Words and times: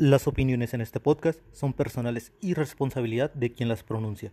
Las 0.00 0.26
opiniones 0.26 0.72
en 0.72 0.80
este 0.80 0.98
podcast 0.98 1.38
son 1.52 1.74
personales 1.74 2.32
y 2.40 2.54
responsabilidad 2.54 3.34
de 3.34 3.52
quien 3.52 3.68
las 3.68 3.82
pronuncia. 3.82 4.32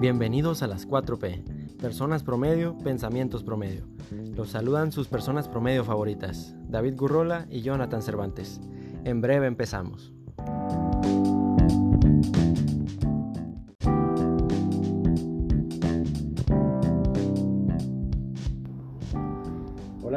Bienvenidos 0.00 0.64
a 0.64 0.66
las 0.66 0.88
4P, 0.88 1.76
personas 1.76 2.24
promedio, 2.24 2.76
pensamientos 2.78 3.44
promedio. 3.44 3.86
Los 4.34 4.50
saludan 4.50 4.90
sus 4.90 5.06
personas 5.06 5.46
promedio 5.46 5.84
favoritas, 5.84 6.56
David 6.66 6.96
Gurrola 6.96 7.46
y 7.48 7.60
Jonathan 7.60 8.02
Cervantes. 8.02 8.60
En 9.04 9.20
breve 9.20 9.46
empezamos. 9.46 10.12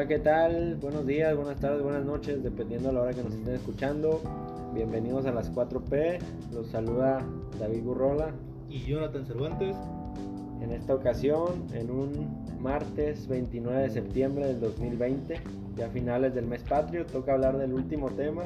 Hola, 0.06 0.18
¿qué 0.18 0.24
tal? 0.24 0.76
Buenos 0.76 1.08
días, 1.08 1.36
buenas 1.36 1.60
tardes, 1.60 1.82
buenas 1.82 2.06
noches, 2.06 2.44
dependiendo 2.44 2.90
de 2.90 2.94
la 2.94 3.02
hora 3.02 3.14
que 3.14 3.24
nos 3.24 3.34
estén 3.34 3.56
escuchando. 3.56 4.22
Bienvenidos 4.76 5.26
a 5.26 5.32
las 5.32 5.52
4P. 5.52 6.20
Los 6.54 6.68
saluda 6.68 7.26
David 7.60 7.84
Gurrola. 7.84 8.30
Y 8.70 8.82
Jonathan 8.82 9.26
Cervantes. 9.26 9.76
En 10.62 10.72
esta 10.74 10.94
ocasión, 10.94 11.66
en 11.74 11.90
un 11.90 12.46
martes 12.60 13.28
29 13.28 13.82
de 13.82 13.90
septiembre 13.90 14.46
del 14.46 14.60
2020, 14.60 15.40
ya 15.76 15.90
finales 15.90 16.36
del 16.36 16.46
mes 16.46 16.62
patrio, 16.62 17.08
toca 17.08 17.34
hablar 17.34 17.58
del 17.58 17.74
último 17.74 18.12
tema, 18.12 18.44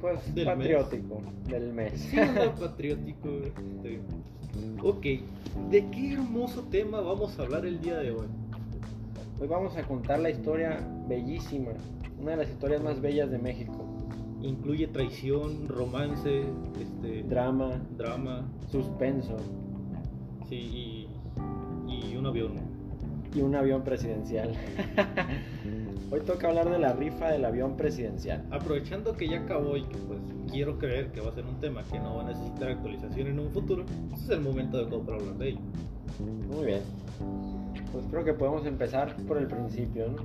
pues 0.00 0.18
patriótico 0.44 1.22
del 1.48 1.72
mes. 1.72 2.00
Sí, 2.00 2.16
patriótico. 2.60 3.28
Ok, 4.82 5.02
¿de 5.70 5.86
qué 5.92 6.14
hermoso 6.14 6.62
tema 6.62 7.00
vamos 7.00 7.38
a 7.38 7.42
hablar 7.42 7.64
el 7.64 7.80
día 7.80 7.98
de 7.98 8.10
hoy? 8.10 8.26
Hoy 9.38 9.48
vamos 9.48 9.76
a 9.76 9.82
contar 9.82 10.18
la 10.20 10.30
historia 10.30 10.80
bellísima, 11.06 11.72
una 12.18 12.30
de 12.30 12.36
las 12.38 12.48
historias 12.48 12.82
más 12.82 13.02
bellas 13.02 13.30
de 13.30 13.38
México. 13.38 13.84
Incluye 14.40 14.86
traición, 14.86 15.68
romance, 15.68 16.44
este, 16.80 17.22
drama, 17.22 17.82
drama, 17.98 18.50
suspenso. 18.70 19.36
Sí, 20.48 21.06
y, 21.86 22.16
un 22.16 22.24
avión. 22.24 22.52
Y 23.34 23.42
un 23.42 23.54
avión 23.54 23.84
presidencial. 23.84 24.54
Hoy 26.10 26.20
toca 26.20 26.48
hablar 26.48 26.70
de 26.70 26.78
la 26.78 26.94
rifa 26.94 27.30
del 27.30 27.44
avión 27.44 27.76
presidencial. 27.76 28.42
Aprovechando 28.50 29.18
que 29.18 29.28
ya 29.28 29.40
acabó 29.40 29.76
y 29.76 29.82
que 29.82 29.98
pues 29.98 30.18
quiero 30.50 30.78
creer 30.78 31.12
que 31.12 31.20
va 31.20 31.28
a 31.28 31.34
ser 31.34 31.44
un 31.44 31.60
tema 31.60 31.82
que 31.82 31.98
no 32.00 32.16
va 32.16 32.22
a 32.22 32.26
necesitar 32.28 32.70
actualización 32.70 33.26
en 33.26 33.38
un 33.38 33.50
futuro, 33.50 33.84
pues, 34.08 34.22
es 34.22 34.30
el 34.30 34.40
momento 34.40 34.82
de 34.82 34.98
para 35.04 35.18
hablar 35.18 35.36
de 35.36 35.48
ello. 35.50 35.60
Muy 36.48 36.64
bien. 36.64 36.80
Pues 37.96 38.08
creo 38.10 38.24
que 38.24 38.34
podemos 38.34 38.66
empezar 38.66 39.16
por 39.26 39.38
el 39.38 39.46
principio, 39.46 40.08
¿no? 40.08 40.16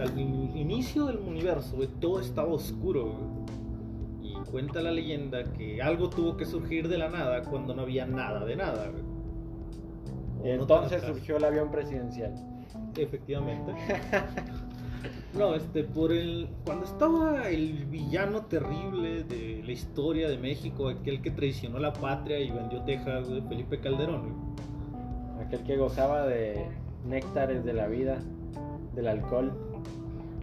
al 0.00 0.16
inicio 0.20 1.06
del 1.06 1.16
universo, 1.16 1.76
todo 2.00 2.20
estaba 2.20 2.52
oscuro. 2.52 3.16
Y 4.22 4.32
cuenta 4.48 4.80
la 4.80 4.92
leyenda 4.92 5.42
que 5.54 5.82
algo 5.82 6.08
tuvo 6.08 6.36
que 6.36 6.44
surgir 6.44 6.86
de 6.86 6.98
la 6.98 7.08
nada 7.08 7.42
cuando 7.42 7.74
no 7.74 7.82
había 7.82 8.06
nada 8.06 8.44
de 8.44 8.54
nada. 8.54 8.92
Y 10.44 10.50
entonces 10.50 11.02
surgió 11.02 11.38
el 11.38 11.44
avión 11.44 11.72
presidencial. 11.72 12.32
Efectivamente. 12.96 13.72
No, 15.34 15.54
este, 15.54 15.84
por 15.84 16.12
el. 16.12 16.48
Cuando 16.64 16.86
estaba 16.86 17.48
el 17.50 17.84
villano 17.84 18.46
terrible 18.46 19.22
de 19.22 19.62
la 19.64 19.70
historia 19.70 20.30
de 20.30 20.38
México, 20.38 20.88
aquel 20.88 21.20
que 21.20 21.30
traicionó 21.30 21.78
la 21.78 21.92
patria 21.92 22.40
y 22.40 22.50
vendió 22.50 22.80
Texas, 22.82 23.28
Felipe 23.46 23.78
Calderón 23.78 24.56
aquel 25.46 25.62
que 25.62 25.76
gozaba 25.76 26.26
de 26.26 26.66
néctares 27.04 27.64
de 27.64 27.72
la 27.72 27.86
vida, 27.86 28.18
del 28.94 29.08
alcohol. 29.08 29.52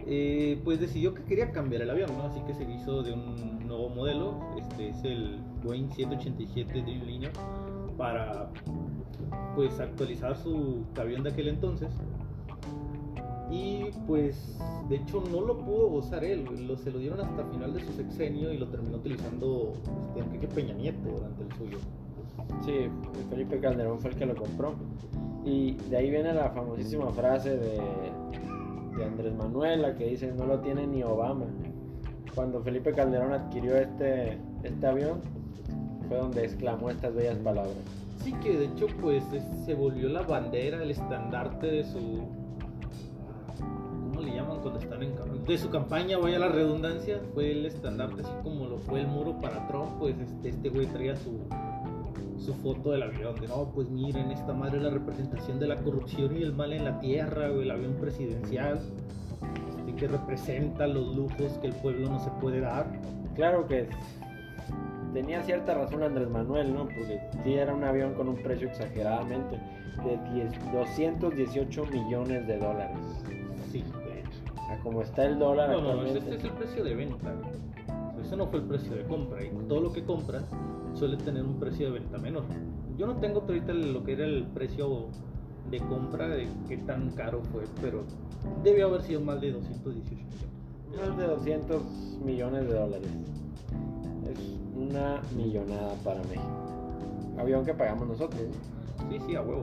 Eh, 0.06 0.60
pues 0.64 0.80
decidió 0.80 1.14
que 1.14 1.22
quería 1.22 1.50
cambiar 1.50 1.82
el 1.82 1.90
avión, 1.90 2.10
¿no? 2.18 2.24
Así 2.24 2.40
que 2.46 2.54
se 2.54 2.64
hizo 2.70 3.02
de 3.02 3.12
un 3.12 3.66
nuevo 3.66 3.88
modelo, 3.88 4.34
este 4.58 4.90
es 4.90 5.02
el 5.04 5.38
Boeing 5.62 5.88
787 5.90 6.82
Dreamliner, 6.82 7.32
para 7.96 8.50
pues 9.54 9.80
actualizar 9.80 10.36
su 10.36 10.84
avión 10.96 11.22
de 11.22 11.30
aquel 11.30 11.48
entonces. 11.48 11.88
Y 13.50 13.90
pues 14.06 14.58
de 14.88 14.96
hecho 14.96 15.22
no 15.30 15.40
lo 15.40 15.58
pudo 15.58 15.88
gozar 15.88 16.24
él, 16.24 16.46
se 16.82 16.90
lo 16.90 16.98
dieron 16.98 17.20
hasta 17.20 17.44
final 17.44 17.72
de 17.72 17.80
su 17.80 17.92
sexenio 17.92 18.52
y 18.52 18.58
lo 18.58 18.68
terminó 18.68 18.96
utilizando 18.96 19.72
este, 19.74 20.20
Enrique 20.20 20.48
Peña 20.48 20.74
Nieto 20.74 21.08
durante 21.08 21.42
el 21.44 21.52
suyo. 21.52 21.78
Sí, 22.64 22.88
Felipe 23.30 23.60
Calderón 23.60 23.98
fue 24.00 24.10
el 24.10 24.16
que 24.16 24.26
lo 24.26 24.34
compró. 24.34 24.74
Y 25.44 25.74
de 25.74 25.96
ahí 25.96 26.10
viene 26.10 26.32
la 26.32 26.50
famosísima 26.50 27.10
frase 27.10 27.56
de, 27.56 27.80
de 28.96 29.04
Andrés 29.04 29.34
Manuel, 29.34 29.94
que 29.96 30.06
dice, 30.06 30.32
no 30.32 30.46
lo 30.46 30.60
tiene 30.60 30.86
ni 30.86 31.02
Obama. 31.02 31.46
Cuando 32.34 32.62
Felipe 32.62 32.92
Calderón 32.92 33.32
adquirió 33.32 33.76
este, 33.76 34.38
este 34.62 34.86
avión, 34.86 35.20
fue 36.08 36.16
donde 36.18 36.44
exclamó 36.44 36.90
estas 36.90 37.14
bellas 37.14 37.36
palabras. 37.38 37.76
Sí, 38.22 38.32
que 38.42 38.56
de 38.56 38.64
hecho 38.66 38.86
pues 39.00 39.22
se 39.64 39.74
volvió 39.74 40.08
la 40.08 40.22
bandera, 40.22 40.82
el 40.82 40.90
estandarte 40.90 41.66
de 41.66 41.84
su... 41.84 42.22
¿Cómo 43.58 44.20
le 44.20 44.34
llaman 44.34 44.60
cuando 44.60 44.80
están 44.80 45.02
en 45.02 45.14
De 45.46 45.58
su 45.58 45.68
campaña, 45.68 46.16
vaya 46.18 46.38
la 46.38 46.48
redundancia, 46.48 47.20
fue 47.34 47.52
el 47.52 47.66
estandarte, 47.66 48.22
así 48.22 48.32
como 48.42 48.66
lo 48.66 48.78
fue 48.78 49.00
el 49.00 49.08
muro 49.08 49.38
para 49.40 49.66
Trump, 49.68 49.98
pues 49.98 50.18
este, 50.18 50.48
este 50.48 50.70
güey 50.70 50.86
traía 50.86 51.16
su, 51.16 51.40
su 52.44 52.52
foto 52.54 52.90
del 52.92 53.02
avión, 53.02 53.34
de 53.40 53.48
no, 53.48 53.70
pues 53.74 53.88
miren, 53.88 54.30
esta 54.30 54.52
madre 54.52 54.76
es 54.76 54.82
la 54.84 54.90
representación 54.90 55.58
de 55.58 55.66
la 55.66 55.76
corrupción 55.76 56.36
y 56.36 56.42
el 56.42 56.52
mal 56.52 56.72
en 56.72 56.84
la 56.84 57.00
tierra, 57.00 57.50
o 57.50 57.62
el 57.62 57.70
avión 57.70 57.94
presidencial, 57.94 58.80
este, 59.78 59.94
que 59.96 60.08
representa 60.08 60.86
los 60.86 61.16
lujos 61.16 61.58
que 61.60 61.68
el 61.68 61.74
pueblo 61.74 62.10
no 62.10 62.20
se 62.20 62.30
puede 62.42 62.60
dar. 62.60 62.86
Claro 63.34 63.66
que 63.66 63.88
tenía 65.14 65.42
cierta 65.42 65.74
razón 65.74 66.02
Andrés 66.02 66.28
Manuel, 66.28 66.74
¿no? 66.74 66.84
Porque 66.84 67.20
sí 67.42 67.54
era 67.54 67.74
un 67.74 67.82
avión 67.82 68.14
con 68.14 68.28
un 68.28 68.36
precio 68.36 68.68
exageradamente 68.68 69.58
de 70.04 70.48
218 70.72 71.86
millones 71.86 72.46
de 72.46 72.58
dólares. 72.58 72.98
Sí, 73.72 73.82
de 73.82 74.20
hecho. 74.20 74.70
A 74.70 74.76
como 74.82 75.02
está 75.02 75.24
el 75.24 75.38
dólar 75.38 75.70
no, 75.70 75.80
No, 75.80 76.04
este 76.04 76.34
es 76.34 76.44
el 76.44 76.50
precio 76.50 76.84
de 76.84 76.94
venta. 76.94 77.32
Ese 78.22 78.36
no 78.36 78.46
fue 78.48 78.60
el 78.60 78.66
precio 78.66 78.94
de 78.94 79.04
compra. 79.04 79.42
Y 79.42 79.50
todo 79.68 79.80
lo 79.80 79.92
que 79.92 80.02
compra 80.04 80.42
suele 80.94 81.16
tener 81.16 81.44
un 81.44 81.58
precio 81.58 81.86
de 81.86 81.98
venta 81.98 82.18
menor. 82.18 82.44
Yo 82.96 83.06
no 83.06 83.16
tengo 83.16 83.40
ahorita 83.40 83.72
lo 83.72 84.04
que 84.04 84.12
era 84.12 84.24
el 84.24 84.44
precio 84.54 85.08
de 85.70 85.78
compra 85.80 86.28
de 86.28 86.48
qué 86.68 86.76
tan 86.78 87.10
caro 87.10 87.42
fue, 87.52 87.64
pero 87.80 88.04
debió 88.62 88.86
haber 88.86 89.02
sido 89.02 89.20
más 89.20 89.40
de 89.40 89.52
218 89.52 90.10
millones. 90.10 90.34
Más 90.96 91.16
de 91.16 91.26
200 91.26 91.82
millones 92.24 92.68
de 92.68 92.74
dólares. 92.74 93.08
Es 94.30 94.38
una 94.76 95.20
millonada 95.36 95.94
para 96.04 96.22
México. 96.24 96.64
Avión 97.38 97.64
que 97.64 97.74
pagamos 97.74 98.06
nosotros. 98.06 98.42
Sí, 99.10 99.18
sí, 99.26 99.34
a 99.34 99.42
huevo. 99.42 99.62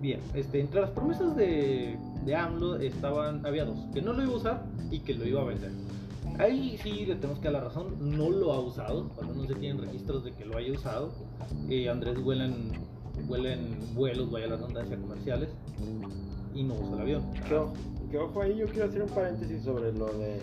Bien, 0.00 0.20
este, 0.34 0.60
entre 0.60 0.82
las 0.82 0.90
promesas 0.90 1.34
de, 1.34 1.98
de 2.24 2.36
AMLO 2.36 2.76
estaban, 2.76 3.44
había 3.44 3.64
dos, 3.64 3.78
que 3.92 4.02
no 4.02 4.12
lo 4.12 4.22
iba 4.22 4.32
a 4.32 4.36
usar 4.36 4.66
y 4.90 5.00
que 5.00 5.14
lo 5.14 5.26
iba 5.26 5.40
a 5.40 5.44
vender. 5.44 5.72
Ahí 6.38 6.78
sí 6.80 7.04
le 7.04 7.16
tenemos 7.16 7.40
que 7.40 7.50
dar 7.50 7.54
la 7.54 7.68
razón, 7.68 7.96
no 7.98 8.30
lo 8.30 8.52
ha 8.52 8.60
usado, 8.60 9.08
cuando 9.16 9.34
no 9.34 9.46
se 9.46 9.56
tienen 9.56 9.82
registros 9.82 10.22
de 10.22 10.32
que 10.32 10.44
lo 10.44 10.56
haya 10.56 10.72
usado. 10.72 11.10
Eh, 11.68 11.88
Andrés 11.88 12.22
vuela 12.22 12.44
en, 12.44 12.72
vuelos, 13.94 14.30
vaya 14.30 14.46
la 14.46 14.56
redundancia, 14.56 14.96
comerciales 14.96 15.48
y 16.54 16.62
no 16.62 16.74
usa 16.74 16.94
el 16.94 17.00
avión. 17.00 17.22
Que, 18.10 18.18
ojo 18.18 18.40
ahí, 18.40 18.56
yo 18.56 18.66
quiero 18.66 18.88
hacer 18.88 19.02
un 19.02 19.08
paréntesis 19.08 19.62
sobre 19.64 19.92
lo 19.92 20.06
de 20.06 20.38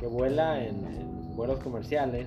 que 0.00 0.06
vuela 0.06 0.64
en, 0.64 0.82
vuelos 1.36 1.60
comerciales. 1.60 2.26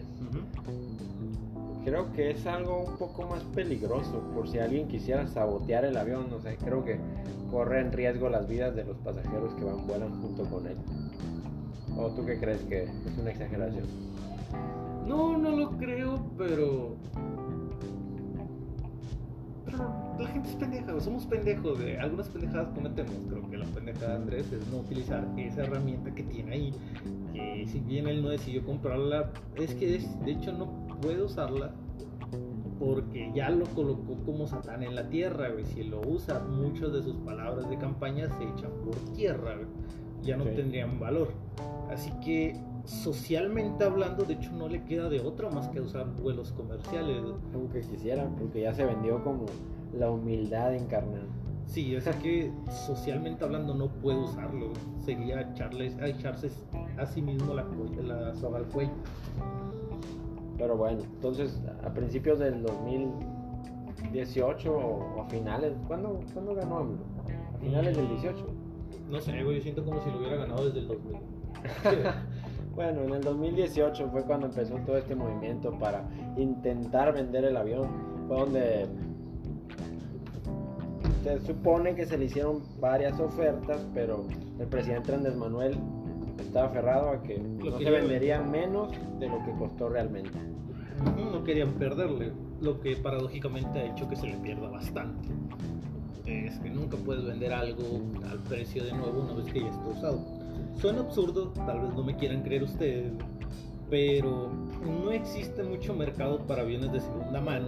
Creo 1.83 2.13
que 2.13 2.29
es 2.29 2.45
algo 2.45 2.83
un 2.83 2.97
poco 2.97 3.23
más 3.23 3.41
peligroso 3.55 4.21
por 4.35 4.47
si 4.47 4.59
alguien 4.59 4.87
quisiera 4.87 5.25
sabotear 5.25 5.85
el 5.85 5.97
avión, 5.97 6.27
no 6.29 6.39
sé, 6.39 6.55
creo 6.57 6.85
que 6.85 6.99
corre 7.49 7.81
en 7.81 7.91
riesgo 7.91 8.29
las 8.29 8.47
vidas 8.47 8.75
de 8.75 8.83
los 8.83 8.97
pasajeros 8.97 9.55
que 9.55 9.63
van 9.63 9.87
vuelan 9.87 10.21
junto 10.21 10.43
con 10.45 10.67
él. 10.67 10.77
¿O 11.97 12.09
tú 12.11 12.25
qué 12.25 12.39
crees 12.39 12.61
que 12.63 12.83
es 12.83 13.17
una 13.19 13.31
exageración? 13.31 13.85
No, 15.07 15.37
no 15.37 15.51
lo 15.51 15.71
creo, 15.77 16.19
pero. 16.37 16.95
Pero 19.65 19.77
la 20.19 20.27
gente 20.27 20.49
es 20.49 20.55
pendeja, 20.55 20.99
somos 20.99 21.25
pendejos. 21.25 21.79
De 21.79 21.99
algunas 21.99 22.29
pendejadas 22.29 22.69
cometemos. 22.73 23.13
Creo 23.29 23.49
que 23.49 23.57
la 23.57 23.65
pendeja 23.65 24.07
de 24.07 24.15
Andrés 24.15 24.51
es 24.51 24.67
no 24.67 24.77
utilizar 24.79 25.27
esa 25.37 25.63
herramienta 25.63 26.13
que 26.13 26.23
tiene 26.23 26.53
ahí. 26.53 26.73
Que 27.33 27.65
si 27.67 27.79
bien 27.79 28.07
él 28.07 28.23
no 28.23 28.29
decidió 28.29 28.65
comprarla, 28.65 29.31
es 29.55 29.75
que 29.75 29.99
de 30.23 30.31
hecho 30.31 30.51
no 30.53 30.87
puede 31.01 31.23
usarla 31.23 31.73
porque 32.81 33.31
ya 33.35 33.51
lo 33.51 33.65
colocó 33.67 34.15
como 34.25 34.47
Satán 34.47 34.81
en 34.81 34.95
la 34.95 35.07
tierra, 35.07 35.49
Si 35.63 35.83
lo 35.83 36.01
usa, 36.01 36.39
muchas 36.39 36.91
de 36.91 37.03
sus 37.03 37.15
palabras 37.17 37.69
de 37.69 37.77
campaña 37.77 38.27
se 38.27 38.43
echan 38.43 38.71
por 38.83 38.95
tierra, 39.13 39.55
Ya 40.23 40.35
no 40.35 40.45
tendrían 40.45 40.99
valor. 40.99 41.31
Así 41.91 42.11
que 42.23 42.55
socialmente 42.85 43.83
hablando, 43.83 44.23
de 44.23 44.35
hecho 44.35 44.51
no 44.53 44.67
le 44.67 44.83
queda 44.83 45.09
de 45.09 45.19
otra 45.19 45.49
más 45.49 45.67
que 45.69 45.81
usar 45.81 46.05
vuelos 46.21 46.51
comerciales. 46.53 47.23
Aunque 47.53 47.81
quisiera, 47.81 48.27
porque 48.39 48.61
ya 48.61 48.73
se 48.73 48.85
vendió 48.85 49.23
como 49.23 49.45
la 49.93 50.09
humildad 50.09 50.73
encarnada. 50.73 51.25
Sí, 51.65 51.95
así 51.95 52.09
que 52.21 52.51
socialmente 52.69 53.43
hablando 53.43 53.73
no 53.73 53.87
puede 53.87 54.19
usarlo. 54.19 54.71
Sería 54.99 55.41
echarle, 55.41 55.93
echarse 56.05 56.51
a 56.97 57.05
sí 57.05 57.21
mismo 57.21 57.53
la, 57.53 57.65
la 58.03 58.33
soga 58.35 58.59
al 58.59 58.65
cuello. 58.65 58.93
Pero 60.57 60.77
bueno, 60.77 61.01
entonces 61.01 61.61
a 61.83 61.93
principios 61.93 62.39
del 62.39 62.63
2018 62.63 64.73
o 64.73 65.21
a 65.21 65.25
finales, 65.25 65.73
¿cuándo, 65.87 66.21
¿cuándo 66.33 66.55
ganó 66.55 66.77
AMLO? 66.79 67.03
A 67.55 67.57
finales 67.57 67.97
del 67.97 68.07
18. 68.09 68.45
No 69.09 69.19
sé, 69.19 69.43
güey, 69.43 69.57
yo 69.57 69.63
siento 69.63 69.83
como 69.83 70.01
si 70.01 70.09
lo 70.09 70.19
hubiera 70.19 70.37
ganado 70.37 70.65
desde 70.65 70.79
el 70.79 70.87
2000. 70.87 71.17
Bueno, 72.73 73.03
en 73.03 73.13
el 73.13 73.21
2018 73.21 74.09
fue 74.11 74.23
cuando 74.23 74.47
empezó 74.47 74.75
todo 74.85 74.97
este 74.97 75.13
movimiento 75.13 75.77
para 75.77 76.03
intentar 76.37 77.13
vender 77.13 77.43
el 77.43 77.57
avión. 77.57 77.89
Fue 78.27 78.39
donde 78.39 78.87
se 81.23 81.39
supone 81.41 81.93
que 81.95 82.05
se 82.05 82.17
le 82.17 82.25
hicieron 82.25 82.63
varias 82.79 83.19
ofertas, 83.19 83.85
pero 83.93 84.25
el 84.57 84.67
presidente 84.67 85.13
Andrés 85.13 85.35
Manuel 85.35 85.77
estaba 86.39 86.67
aferrado 86.67 87.09
a 87.09 87.21
que 87.21 87.37
Lo 87.37 87.71
no 87.71 87.77
que 87.77 87.83
se 87.83 87.91
vendería 87.91 88.41
menos 88.41 88.91
de 89.19 89.27
lo 89.27 89.43
que 89.45 89.51
costó 89.59 89.89
realmente. 89.89 90.31
No 91.31 91.43
querían 91.43 91.73
perderle, 91.73 92.31
lo 92.61 92.79
que 92.79 92.95
paradójicamente 92.95 93.79
ha 93.79 93.85
hecho 93.85 94.07
que 94.07 94.15
se 94.15 94.27
le 94.27 94.37
pierda 94.37 94.69
bastante. 94.69 95.27
Es 96.25 96.57
que 96.59 96.69
nunca 96.69 96.95
puedes 96.97 97.25
vender 97.25 97.51
algo 97.51 98.01
al 98.29 98.39
precio 98.39 98.83
de 98.83 98.93
nuevo 98.93 99.21
una 99.21 99.33
vez 99.33 99.51
que 99.51 99.61
ya 99.61 99.69
está 99.69 99.87
usado. 99.87 100.40
Suena 100.79 101.01
absurdo, 101.01 101.49
tal 101.65 101.81
vez 101.81 101.93
no 101.93 102.03
me 102.03 102.15
quieran 102.15 102.41
creer 102.41 102.63
ustedes, 102.63 103.11
pero 103.89 104.49
no 104.83 105.11
existe 105.11 105.63
mucho 105.63 105.93
mercado 105.93 106.39
para 106.47 106.61
aviones 106.63 106.91
de 106.91 106.99
segunda 107.01 107.39
mano 107.41 107.67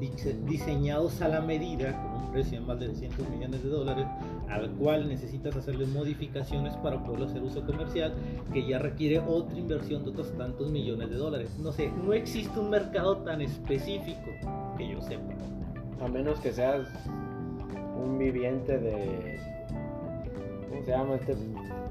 dise- 0.00 0.34
diseñados 0.46 1.20
a 1.22 1.28
la 1.28 1.40
medida 1.40 1.92
con 2.02 2.22
un 2.24 2.32
precio 2.32 2.60
de 2.60 2.66
más 2.66 2.80
de 2.80 2.88
200 2.88 3.28
millones 3.30 3.62
de 3.62 3.68
dólares 3.68 4.06
al 4.48 4.70
cual 4.72 5.08
necesitas 5.08 5.54
hacerle 5.56 5.86
modificaciones 5.86 6.74
para 6.78 7.02
poderlo 7.04 7.26
hacer 7.26 7.42
uso 7.42 7.64
comercial 7.66 8.14
que 8.52 8.66
ya 8.66 8.78
requiere 8.78 9.18
otra 9.20 9.58
inversión 9.58 10.04
de 10.04 10.10
otros 10.10 10.32
tantos 10.38 10.70
millones 10.70 11.10
de 11.10 11.16
dólares. 11.16 11.50
No 11.58 11.70
sé, 11.72 11.90
no 12.04 12.12
existe 12.12 12.58
un 12.58 12.70
mercado 12.70 13.18
tan 13.18 13.40
específico 13.42 14.30
que 14.76 14.88
yo 14.88 15.00
sepa. 15.02 15.34
A 16.02 16.08
menos 16.08 16.38
que 16.40 16.52
seas 16.52 16.88
un 18.02 18.18
viviente 18.18 18.78
de. 18.78 19.38
¿Cómo 20.70 20.82
se 20.84 20.90
llama 20.92 21.14
este 21.16 21.34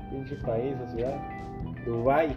pinche 0.09 0.35
país 0.37 0.75
o 0.83 0.91
ciudad? 0.95 1.19
Dubai. 1.85 2.35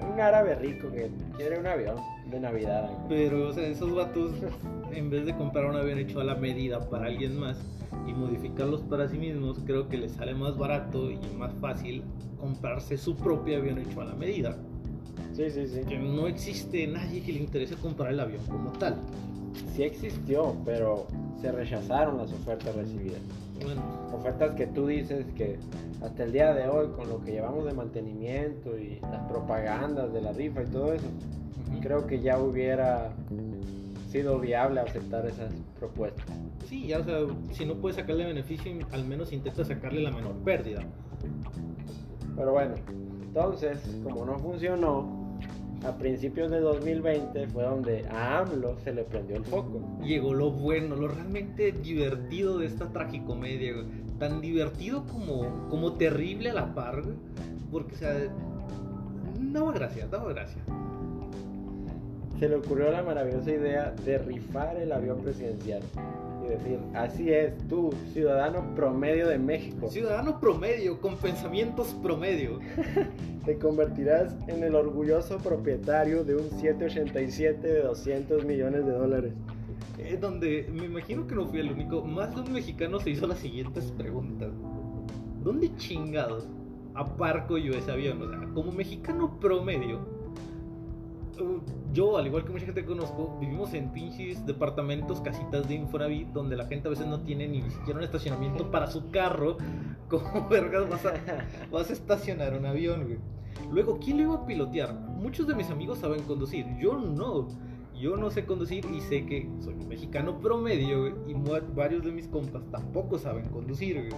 Un 0.00 0.20
árabe 0.20 0.56
rico 0.56 0.90
que 0.90 1.10
quiere 1.36 1.60
un 1.60 1.66
avión 1.66 1.96
de 2.30 2.40
Navidad. 2.40 2.90
Pero, 3.08 3.48
o 3.48 3.52
sea, 3.52 3.66
esos 3.66 3.94
vatos, 3.94 4.32
en 4.92 5.10
vez 5.10 5.26
de 5.26 5.34
comprar 5.34 5.66
un 5.66 5.76
avión 5.76 5.98
hecho 5.98 6.20
a 6.20 6.24
la 6.24 6.34
medida 6.34 6.80
para 6.90 7.06
alguien 7.06 7.38
más 7.38 7.60
y 8.06 8.12
modificarlos 8.12 8.82
para 8.82 9.08
sí 9.08 9.18
mismos, 9.18 9.60
creo 9.64 9.88
que 9.88 9.98
les 9.98 10.12
sale 10.12 10.34
más 10.34 10.58
barato 10.58 11.10
y 11.10 11.18
más 11.38 11.52
fácil 11.60 12.02
comprarse 12.40 12.96
su 12.96 13.14
propio 13.14 13.58
avión 13.58 13.78
hecho 13.78 14.00
a 14.00 14.06
la 14.06 14.14
medida. 14.14 14.56
Sí, 15.32 15.50
sí, 15.50 15.66
sí. 15.66 15.80
Que 15.88 15.98
no 15.98 16.26
existe 16.26 16.86
nadie 16.86 17.22
que 17.22 17.32
le 17.32 17.38
interese 17.38 17.76
comprar 17.76 18.12
el 18.12 18.20
avión 18.20 18.44
como 18.46 18.72
tal. 18.72 18.96
Sí 19.74 19.84
existió, 19.84 20.56
pero 20.64 21.06
se 21.40 21.52
rechazaron 21.52 22.18
las 22.18 22.32
ofertas 22.32 22.74
recibidas. 22.74 23.20
Bueno, 23.60 23.82
Ofertas 24.12 24.54
que 24.54 24.66
tú 24.66 24.86
dices 24.86 25.24
que 25.36 25.58
hasta 26.02 26.24
el 26.24 26.32
día 26.32 26.52
de 26.52 26.68
hoy, 26.68 26.88
con 26.96 27.08
lo 27.08 27.22
que 27.24 27.32
llevamos 27.32 27.64
de 27.64 27.72
mantenimiento 27.72 28.76
y 28.78 29.00
las 29.00 29.26
propagandas 29.28 30.12
de 30.12 30.20
la 30.20 30.32
rifa 30.32 30.62
y 30.62 30.66
todo 30.66 30.92
eso, 30.92 31.06
creo 31.80 32.06
que 32.06 32.20
ya 32.20 32.38
hubiera 32.38 33.10
sido 34.10 34.38
viable 34.38 34.80
aceptar 34.80 35.26
esas 35.26 35.52
propuestas. 35.78 36.26
Sí, 36.66 36.86
ya, 36.86 36.98
o 36.98 37.04
sea, 37.04 37.20
si 37.52 37.64
no 37.64 37.76
puedes 37.76 37.96
sacarle 37.96 38.26
beneficio, 38.26 38.72
al 38.92 39.04
menos 39.06 39.32
intenta 39.32 39.64
sacarle 39.64 40.02
la 40.02 40.10
menor 40.10 40.34
pérdida. 40.44 40.82
Pero 42.36 42.52
bueno, 42.52 42.74
entonces, 43.22 43.78
como 44.04 44.26
no 44.26 44.38
funcionó, 44.38 45.21
a 45.84 45.92
principios 45.98 46.50
de 46.50 46.60
2020 46.60 47.48
fue 47.48 47.64
donde 47.64 48.06
a 48.08 48.38
AMLO 48.38 48.76
se 48.84 48.92
le 48.92 49.04
prendió 49.04 49.36
el 49.36 49.44
foco. 49.44 49.80
Llegó 50.02 50.32
lo 50.32 50.50
bueno, 50.50 50.94
lo 50.96 51.08
realmente 51.08 51.72
divertido 51.72 52.58
de 52.58 52.66
esta 52.66 52.92
tragicomedia, 52.92 53.72
güey. 53.72 53.86
Tan 54.18 54.40
divertido 54.40 55.04
como, 55.06 55.68
como 55.68 55.94
terrible 55.94 56.50
a 56.50 56.54
la 56.54 56.74
par, 56.74 57.02
güey. 57.02 57.16
Porque, 57.70 57.94
o 57.94 57.98
sea, 57.98 58.14
daba 59.40 59.72
gracia, 59.72 60.06
daba 60.06 60.32
gracia. 60.32 60.62
Se 62.38 62.48
le 62.48 62.56
ocurrió 62.56 62.90
la 62.90 63.02
maravillosa 63.02 63.50
idea 63.50 63.94
de 64.04 64.18
rifar 64.18 64.76
el 64.76 64.92
avión 64.92 65.20
presidencial 65.20 65.82
y 66.44 66.48
decir, 66.48 66.78
así 66.94 67.32
es, 67.32 67.56
tú, 67.68 67.90
ciudadano 68.12 68.74
promedio 68.74 69.28
de 69.28 69.38
México, 69.38 69.88
Ciudadano 69.88 70.40
promedio, 70.40 71.00
con 71.00 71.16
pensamientos 71.16 71.94
promedio. 72.02 72.58
te 73.44 73.58
convertirás 73.58 74.36
en 74.48 74.62
el 74.62 74.74
orgulloso 74.74 75.38
propietario 75.38 76.24
de 76.24 76.36
un 76.36 76.50
787 76.50 77.66
de 77.66 77.82
200 77.82 78.44
millones 78.44 78.86
de 78.86 78.92
dólares. 78.92 79.32
Eh, 79.98 80.18
donde 80.20 80.68
me 80.72 80.86
imagino 80.86 81.26
que 81.26 81.34
no 81.34 81.46
fui 81.46 81.60
el 81.60 81.72
único. 81.72 82.02
Más 82.02 82.34
de 82.34 82.40
un 82.40 82.52
mexicano 82.52 82.98
se 82.98 83.10
hizo 83.10 83.26
las 83.26 83.38
siguientes 83.38 83.92
preguntas: 83.92 84.50
¿Dónde 85.42 85.74
chingados 85.76 86.48
aparco 86.94 87.58
yo 87.58 87.72
ese 87.72 87.90
avión? 87.90 88.22
O 88.22 88.28
sea, 88.28 88.38
como 88.54 88.72
mexicano 88.72 89.38
promedio, 89.38 90.00
yo, 91.92 92.16
al 92.16 92.26
igual 92.26 92.44
que 92.44 92.52
mucha 92.52 92.64
gente 92.64 92.82
que 92.82 92.86
conozco, 92.86 93.36
vivimos 93.40 93.74
en 93.74 93.92
pinches 93.92 94.44
departamentos, 94.46 95.20
casitas 95.20 95.68
de 95.68 95.74
Infonavit, 95.74 96.28
donde 96.28 96.56
la 96.56 96.66
gente 96.66 96.88
a 96.88 96.90
veces 96.90 97.06
no 97.06 97.20
tiene 97.20 97.48
ni 97.48 97.62
siquiera 97.70 97.98
un 97.98 98.04
estacionamiento 98.04 98.70
para 98.70 98.86
su 98.86 99.10
carro. 99.10 99.58
¿Cómo 100.08 100.48
vergas 100.48 100.88
vas 100.88 101.06
a, 101.06 101.12
vas 101.70 101.90
a 101.90 101.92
estacionar 101.92 102.54
un 102.54 102.66
avión, 102.66 103.04
güey? 103.04 103.18
Luego, 103.70 103.98
¿quién 103.98 104.18
lo 104.18 104.22
iba 104.24 104.34
a 104.34 104.46
pilotear? 104.46 104.94
Muchos 104.94 105.46
de 105.46 105.54
mis 105.54 105.70
amigos 105.70 105.98
saben 105.98 106.22
conducir, 106.22 106.66
yo 106.78 106.98
no. 106.98 107.48
Yo 107.98 108.16
no 108.16 108.30
sé 108.30 108.44
conducir 108.44 108.84
y 108.86 109.00
sé 109.00 109.26
que 109.26 109.48
soy 109.60 109.74
un 109.74 109.86
mexicano 109.86 110.40
promedio 110.40 111.02
güey, 111.02 111.14
y 111.28 111.34
varios 111.74 112.04
de 112.04 112.10
mis 112.10 112.26
compas 112.26 112.62
tampoco 112.70 113.18
saben 113.18 113.48
conducir. 113.50 114.08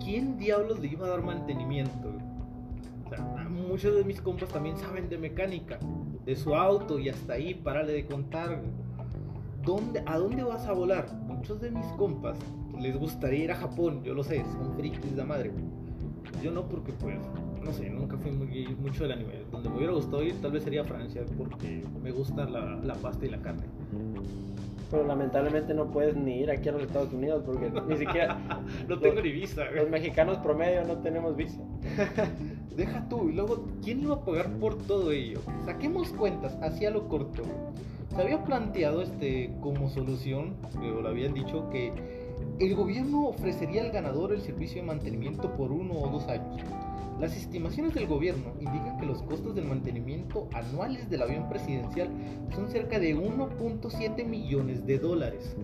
¿Quién 0.00 0.36
diablos 0.36 0.80
le 0.80 0.88
iba 0.88 1.06
a 1.06 1.10
dar 1.10 1.22
mantenimiento? 1.22 2.08
O 3.06 3.08
sea, 3.08 3.20
muchos 3.48 3.94
de 3.94 4.04
mis 4.04 4.20
compas 4.20 4.48
también 4.48 4.76
saben 4.76 5.08
de 5.08 5.18
mecánica, 5.18 5.78
de 6.24 6.36
su 6.36 6.54
auto 6.54 6.98
y 6.98 7.08
hasta 7.08 7.34
ahí, 7.34 7.54
párale 7.54 7.92
de 7.92 8.06
contar. 8.06 8.60
¿Dónde, 9.64 10.02
¿A 10.06 10.18
dónde 10.18 10.42
vas 10.42 10.66
a 10.66 10.72
volar? 10.72 11.06
Muchos 11.26 11.60
de 11.60 11.70
mis 11.70 11.86
compas 11.96 12.38
les 12.80 12.96
gustaría 12.96 13.44
ir 13.44 13.52
a 13.52 13.56
Japón, 13.56 14.02
yo 14.04 14.14
lo 14.14 14.22
sé, 14.22 14.44
son 14.52 14.74
frikis 14.76 15.16
de 15.16 15.24
madre. 15.24 15.50
Yo 16.42 16.50
no 16.50 16.68
porque 16.68 16.92
pues, 16.92 17.16
no 17.64 17.72
sé, 17.72 17.88
nunca 17.88 18.16
fui 18.18 18.30
muy, 18.30 18.76
mucho 18.80 19.04
del 19.04 19.12
anime. 19.12 19.32
Donde 19.50 19.68
me 19.68 19.76
hubiera 19.76 19.92
gustado 19.92 20.22
ir 20.22 20.34
tal 20.42 20.52
vez 20.52 20.64
sería 20.64 20.84
Francia 20.84 21.22
porque 21.38 21.82
me 22.02 22.10
gusta 22.10 22.44
la, 22.44 22.76
la 22.82 22.94
pasta 22.94 23.24
y 23.24 23.30
la 23.30 23.40
carne. 23.40 23.62
Pero 24.90 25.06
lamentablemente 25.06 25.72
no 25.72 25.90
puedes 25.90 26.16
ni 26.16 26.40
ir 26.40 26.50
aquí 26.50 26.68
a 26.68 26.72
los 26.72 26.82
Estados 26.82 27.12
Unidos 27.12 27.42
porque 27.46 27.70
ni 27.88 27.96
siquiera 27.96 28.38
No 28.88 28.98
tengo 28.98 29.22
ni 29.22 29.32
visa. 29.32 29.64
güey. 29.64 29.76
los 29.76 29.90
mexicanos 29.90 30.38
promedio 30.38 30.84
no 30.84 30.98
tenemos 30.98 31.36
visa. 31.36 31.60
Deja 32.76 33.08
tú, 33.08 33.28
y 33.28 33.32
luego, 33.32 33.64
¿quién 33.82 34.02
iba 34.02 34.16
a 34.16 34.24
pagar 34.24 34.50
por 34.58 34.76
todo 34.76 35.12
ello? 35.12 35.40
Saquemos 35.64 36.08
cuentas, 36.10 36.58
hacia 36.60 36.90
lo 36.90 37.08
corto. 37.08 37.42
Se 38.14 38.20
había 38.20 38.44
planteado 38.44 39.02
este 39.02 39.52
como 39.60 39.88
solución, 39.88 40.56
o 40.78 41.00
lo 41.00 41.08
habían 41.08 41.34
dicho, 41.34 41.68
que 41.70 41.92
el 42.58 42.74
gobierno 42.74 43.28
ofrecería 43.28 43.82
al 43.82 43.90
ganador 43.90 44.32
el 44.32 44.40
servicio 44.40 44.80
de 44.80 44.88
mantenimiento 44.88 45.52
por 45.54 45.70
uno 45.70 45.94
o 45.94 46.08
dos 46.08 46.26
años. 46.28 46.62
Las 47.20 47.36
estimaciones 47.36 47.94
del 47.94 48.08
gobierno 48.08 48.54
indican 48.58 48.98
que 48.98 49.06
los 49.06 49.22
costos 49.22 49.54
del 49.54 49.66
mantenimiento 49.66 50.48
anuales 50.52 51.08
del 51.08 51.22
avión 51.22 51.48
presidencial 51.48 52.08
son 52.54 52.68
cerca 52.68 52.98
de 52.98 53.16
1.7 53.16 54.26
millones 54.26 54.84
de 54.84 54.98
dólares. 54.98 55.56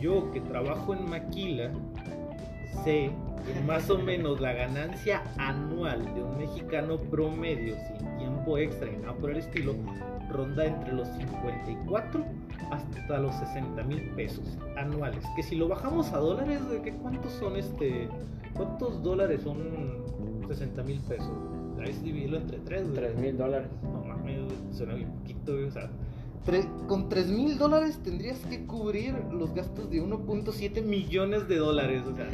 Yo 0.00 0.30
que 0.32 0.40
trabajo 0.40 0.92
en 0.92 1.08
Maquila 1.08 1.72
sé 2.84 3.10
que 3.46 3.60
más 3.60 3.88
o 3.90 3.98
menos 3.98 4.40
la 4.40 4.52
ganancia 4.52 5.22
anual 5.38 6.04
de 6.14 6.22
un 6.22 6.38
mexicano 6.38 6.98
promedio 6.98 7.76
sin 7.86 8.18
tiempo 8.18 8.58
extra 8.58 8.90
y 8.90 8.96
nada 8.96 9.14
por 9.14 9.30
el 9.30 9.38
estilo 9.38 9.74
ronda 10.30 10.66
entre 10.66 10.92
los 10.92 11.08
54 11.08 12.24
hasta 12.70 13.18
los 13.18 13.34
60 13.36 13.82
mil 13.84 14.02
pesos 14.10 14.58
anuales. 14.76 15.24
Que 15.36 15.42
si 15.42 15.56
lo 15.56 15.68
bajamos 15.68 16.12
a 16.12 16.18
dólares, 16.18 16.68
¿de 16.68 16.82
qué 16.82 16.92
cuántos 16.92 17.32
son 17.32 17.56
este? 17.56 18.08
¿Cuántos 18.54 19.02
dólares 19.02 19.42
son 19.42 19.58
60 20.48 20.82
mil 20.82 21.00
pesos? 21.00 21.32
Ahí 21.78 21.90
es 21.90 22.02
dividirlo 22.02 22.38
entre 22.38 22.58
3, 22.58 22.92
3 22.94 23.16
mil 23.16 23.36
dólares. 23.36 23.68
no 23.82 24.04
mames, 24.04 24.52
suena 24.72 24.94
bien 24.94 25.10
poquito, 25.12 25.52
o 25.66 25.70
sea. 25.70 25.90
Tre- 26.46 26.68
con 26.86 27.08
3 27.08 27.28
mil 27.28 27.58
dólares 27.58 27.98
tendrías 28.02 28.38
que 28.46 28.64
cubrir 28.64 29.14
los 29.32 29.52
gastos 29.54 29.90
de 29.90 30.00
1.7 30.02 30.82
millones 30.82 31.48
de 31.48 31.56
dólares. 31.56 32.02
O 32.06 32.14
sea, 32.16 32.28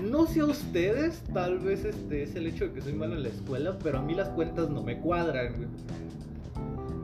no 0.02 0.26
sé 0.26 0.40
a 0.40 0.46
ustedes, 0.46 1.22
tal 1.32 1.58
vez 1.58 1.84
este 1.84 2.22
es 2.22 2.34
el 2.34 2.46
hecho 2.46 2.66
de 2.68 2.72
que 2.72 2.80
soy 2.82 2.94
malo 2.94 3.14
en 3.14 3.22
la 3.22 3.28
escuela, 3.28 3.78
pero 3.82 3.98
a 3.98 4.02
mí 4.02 4.14
las 4.14 4.28
cuentas 4.30 4.68
no 4.70 4.82
me 4.82 4.98
cuadran. 5.00 5.54
güey. 5.54 5.68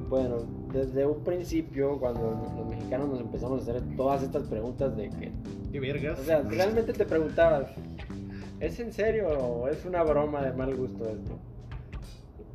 Bueno, 0.09 0.37
desde 0.73 1.07
un 1.07 1.23
principio, 1.25 1.99
cuando 1.99 2.53
los 2.57 2.67
mexicanos 2.69 3.09
nos 3.09 3.21
empezamos 3.21 3.61
a 3.61 3.63
hacer 3.71 3.83
todas 3.97 4.23
estas 4.23 4.43
preguntas 4.45 4.95
de 4.97 5.09
que 5.11 5.31
qué 5.73 5.81
vergas. 5.81 6.19
O 6.21 6.25
sea, 6.25 6.43
realmente 6.43 6.93
te 6.93 7.05
preguntabas, 7.07 7.67
¿es 8.61 8.79
en 8.79 8.93
serio 8.93 9.29
o 9.29 9.69
es 9.69 9.85
una 9.87 10.03
broma 10.03 10.43
de 10.43 10.53
mal 10.53 10.75
gusto 10.77 11.09
esto? 11.09 11.39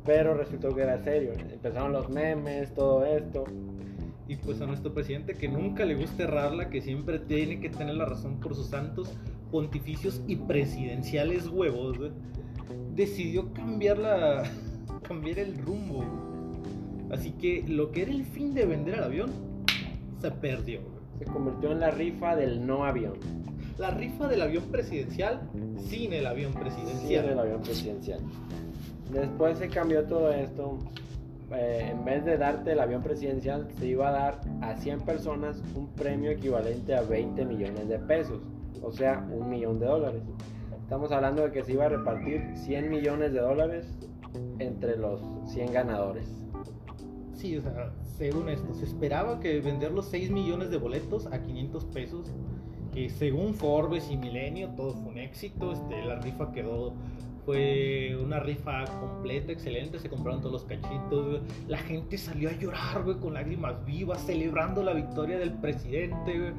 Pero 0.08 0.32
resultó 0.32 0.74
que 0.74 0.80
era 0.80 0.96
serio. 1.04 1.34
Empezaron 1.52 1.92
los 1.92 2.08
memes, 2.08 2.72
todo 2.72 3.04
esto. 3.04 3.44
Y 4.26 4.36
pues 4.36 4.58
a 4.62 4.66
nuestro 4.66 4.94
presidente 4.94 5.34
que 5.34 5.48
nunca 5.48 5.84
le 5.84 5.96
gusta 5.96 6.22
errarla, 6.22 6.70
que 6.70 6.80
siempre 6.80 7.18
tiene 7.18 7.60
que 7.60 7.68
tener 7.68 7.94
la 7.94 8.06
razón 8.06 8.40
por 8.40 8.54
sus 8.54 8.68
santos 8.68 9.12
pontificios 9.50 10.22
y 10.26 10.36
presidenciales 10.36 11.46
huevos, 11.48 11.98
güey, 11.98 12.10
decidió 12.94 13.52
cambiar 13.52 13.98
la 13.98 14.44
cambiar 15.06 15.40
el 15.40 15.58
rumbo. 15.58 16.02
Así 17.10 17.32
que 17.32 17.64
lo 17.68 17.92
que 17.92 18.02
era 18.02 18.10
el 18.10 18.24
fin 18.24 18.54
de 18.54 18.64
vender 18.64 18.94
al 18.94 19.04
avión 19.04 19.30
se 20.22 20.30
perdió. 20.30 20.80
Se 21.18 21.26
convirtió 21.26 21.72
en 21.72 21.80
la 21.80 21.90
rifa 21.90 22.34
del 22.34 22.66
no 22.66 22.86
avión. 22.86 23.18
La 23.76 23.90
rifa 23.90 24.26
del 24.26 24.40
avión 24.40 24.64
presidencial 24.72 25.50
sin 25.76 26.14
el 26.14 26.26
avión 26.26 26.54
presidencial. 26.54 27.24
era 27.24 27.32
el 27.34 27.38
avión 27.40 27.60
presidencial. 27.60 28.20
Después 29.12 29.58
se 29.58 29.68
cambió 29.68 30.04
todo 30.04 30.32
esto. 30.32 30.78
Eh, 31.50 31.88
en 31.92 32.04
vez 32.04 32.24
de 32.24 32.36
darte 32.36 32.72
el 32.72 32.80
avión 32.80 33.02
presidencial, 33.02 33.68
se 33.78 33.86
iba 33.86 34.08
a 34.08 34.12
dar 34.12 34.40
a 34.60 34.76
100 34.76 35.00
personas 35.00 35.62
un 35.74 35.88
premio 35.94 36.30
equivalente 36.30 36.94
a 36.94 37.02
20 37.02 37.44
millones 37.46 37.88
de 37.88 37.98
pesos. 37.98 38.40
O 38.82 38.92
sea, 38.92 39.26
un 39.32 39.48
millón 39.48 39.78
de 39.78 39.86
dólares. 39.86 40.22
Estamos 40.82 41.10
hablando 41.12 41.42
de 41.42 41.52
que 41.52 41.64
se 41.64 41.72
iba 41.72 41.86
a 41.86 41.88
repartir 41.88 42.52
100 42.54 42.88
millones 42.88 43.32
de 43.32 43.40
dólares 43.40 43.86
entre 44.58 44.96
los 44.96 45.20
100 45.46 45.72
ganadores. 45.72 46.26
Sí, 47.34 47.56
o 47.56 47.62
sea, 47.62 47.92
según 48.16 48.48
esto, 48.48 48.74
se 48.74 48.84
esperaba 48.84 49.38
que 49.38 49.60
vender 49.60 49.92
los 49.92 50.06
6 50.06 50.30
millones 50.30 50.70
de 50.70 50.76
boletos 50.76 51.26
a 51.26 51.40
500 51.40 51.84
pesos. 51.86 52.32
Que 52.92 53.10
según 53.10 53.54
Forbes 53.54 54.10
y 54.10 54.16
Milenio, 54.16 54.70
todo 54.70 54.94
fue 54.94 55.12
un 55.12 55.18
éxito. 55.18 55.72
Este, 55.72 56.04
la 56.04 56.16
rifa 56.20 56.50
quedó. 56.52 56.94
Fue 57.48 58.14
una 58.22 58.40
rifa 58.40 58.84
completa, 59.00 59.52
excelente. 59.52 59.98
Se 59.98 60.10
compraron 60.10 60.42
todos 60.42 60.52
los 60.52 60.64
cachitos. 60.64 61.40
La 61.66 61.78
gente 61.78 62.18
salió 62.18 62.50
a 62.50 62.52
llorar, 62.52 63.02
güey, 63.04 63.16
con 63.16 63.32
lágrimas 63.32 63.86
vivas, 63.86 64.20
celebrando 64.26 64.82
la 64.82 64.92
victoria 64.92 65.38
del 65.38 65.54
presidente. 65.54 66.52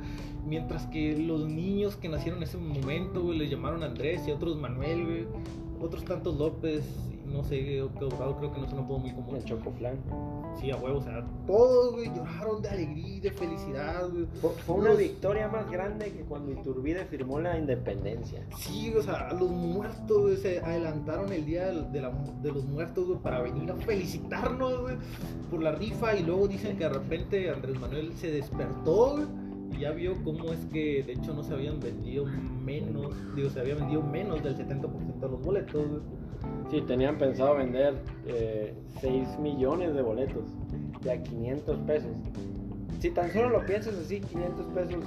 Mientras 0.48 0.88
que 0.88 1.16
los 1.16 1.48
niños 1.48 1.96
que 1.96 2.10
nacieron 2.10 2.40
en 2.40 2.46
ese 2.46 2.58
momento, 2.58 3.22
güey, 3.22 3.38
les 3.38 3.52
llamaron 3.52 3.84
Andrés 3.84 4.28
y 4.28 4.32
otros 4.32 4.58
Manuel, 4.58 5.06
güey. 5.06 5.28
Otros 5.80 6.04
tantos 6.06 6.36
López. 6.40 6.84
No 7.32 7.44
sé 7.44 7.60
qué 7.64 7.82
Obrador, 7.82 8.38
creo 8.38 8.52
que 8.54 8.60
no 8.60 8.66
es 8.68 8.74
un 8.74 8.80
apodo 8.80 9.00
muy 9.00 9.12
común. 9.14 9.36
El 9.36 9.44
chocoflan. 9.46 9.98
Sí, 10.60 10.72
a 10.72 10.76
huevo, 10.78 10.98
o 10.98 11.02
sea, 11.02 11.24
todos, 11.48 11.94
güey, 11.94 12.08
lloraron 12.14 12.62
de 12.62 12.70
alegría 12.70 13.08
y 13.16 13.20
de 13.20 13.32
felicidad, 13.32 14.10
güey. 14.10 14.26
Fue, 14.42 14.50
fue 14.52 14.76
una 14.76 14.90
Los- 14.90 14.98
victoria 14.98 15.48
más 15.48 15.70
grande 15.72 16.12
que 16.12 16.24
cuando 16.24 16.52
Iturbide 16.52 17.06
firmó 17.06 17.40
la 17.40 17.58
independencia. 17.58 18.42
Sí, 18.58 18.94
o 18.98 19.02
sea, 19.02 19.32
los 19.34 19.50
muertos, 19.50 20.22
güey, 20.22 20.38
se 20.38 20.60
adelantaron 20.60 21.32
el 21.32 21.46
día 21.46 21.68
de, 21.68 22.02
la- 22.02 22.12
de 22.42 22.52
los 22.52 22.66
muertos, 22.66 23.06
güey, 23.08 23.20
para 23.20 23.42
venir 23.42 23.72
a 23.72 23.76
felicitarnos, 23.76 24.82
güey, 24.82 24.96
por 25.50 25.62
la 25.62 25.72
rifa. 25.74 26.16
Y 26.16 26.24
luego 26.24 26.48
dicen 26.48 26.78
que 26.78 26.84
de 26.86 26.90
repente 26.90 27.50
Andrés 27.52 27.80
Manuel 27.80 28.14
se 28.18 28.32
despertó, 28.32 29.12
güey, 29.16 29.26
y 29.72 29.82
ya 29.82 29.92
vio 29.92 30.14
cómo 30.24 30.52
es 30.52 30.66
que, 30.74 31.04
de 31.04 31.14
hecho, 31.14 31.34
no 31.34 31.44
se 31.44 31.54
habían 31.54 31.80
vendido 31.80 32.26
menos, 32.26 33.14
digo, 33.36 33.50
se 33.50 33.60
había 33.60 33.76
vendido 33.76 34.02
menos 34.02 34.44
del 34.44 34.58
70% 34.58 35.20
de 35.26 35.30
los 35.30 35.42
boletos, 35.42 35.88
güey. 35.88 36.02
Sí, 36.70 36.82
tenían 36.82 37.18
pensado 37.18 37.56
vender 37.56 37.96
eh, 38.28 38.74
6 39.02 39.40
millones 39.40 39.94
de 39.96 40.02
boletos 40.02 40.44
de 41.02 41.12
a 41.12 41.24
500 41.24 41.78
pesos. 41.80 42.12
Si 43.00 43.10
tan 43.12 43.32
solo 43.32 43.50
lo 43.50 43.66
piensas 43.66 43.96
así, 43.96 44.20
500 44.20 44.66
pesos 44.68 45.04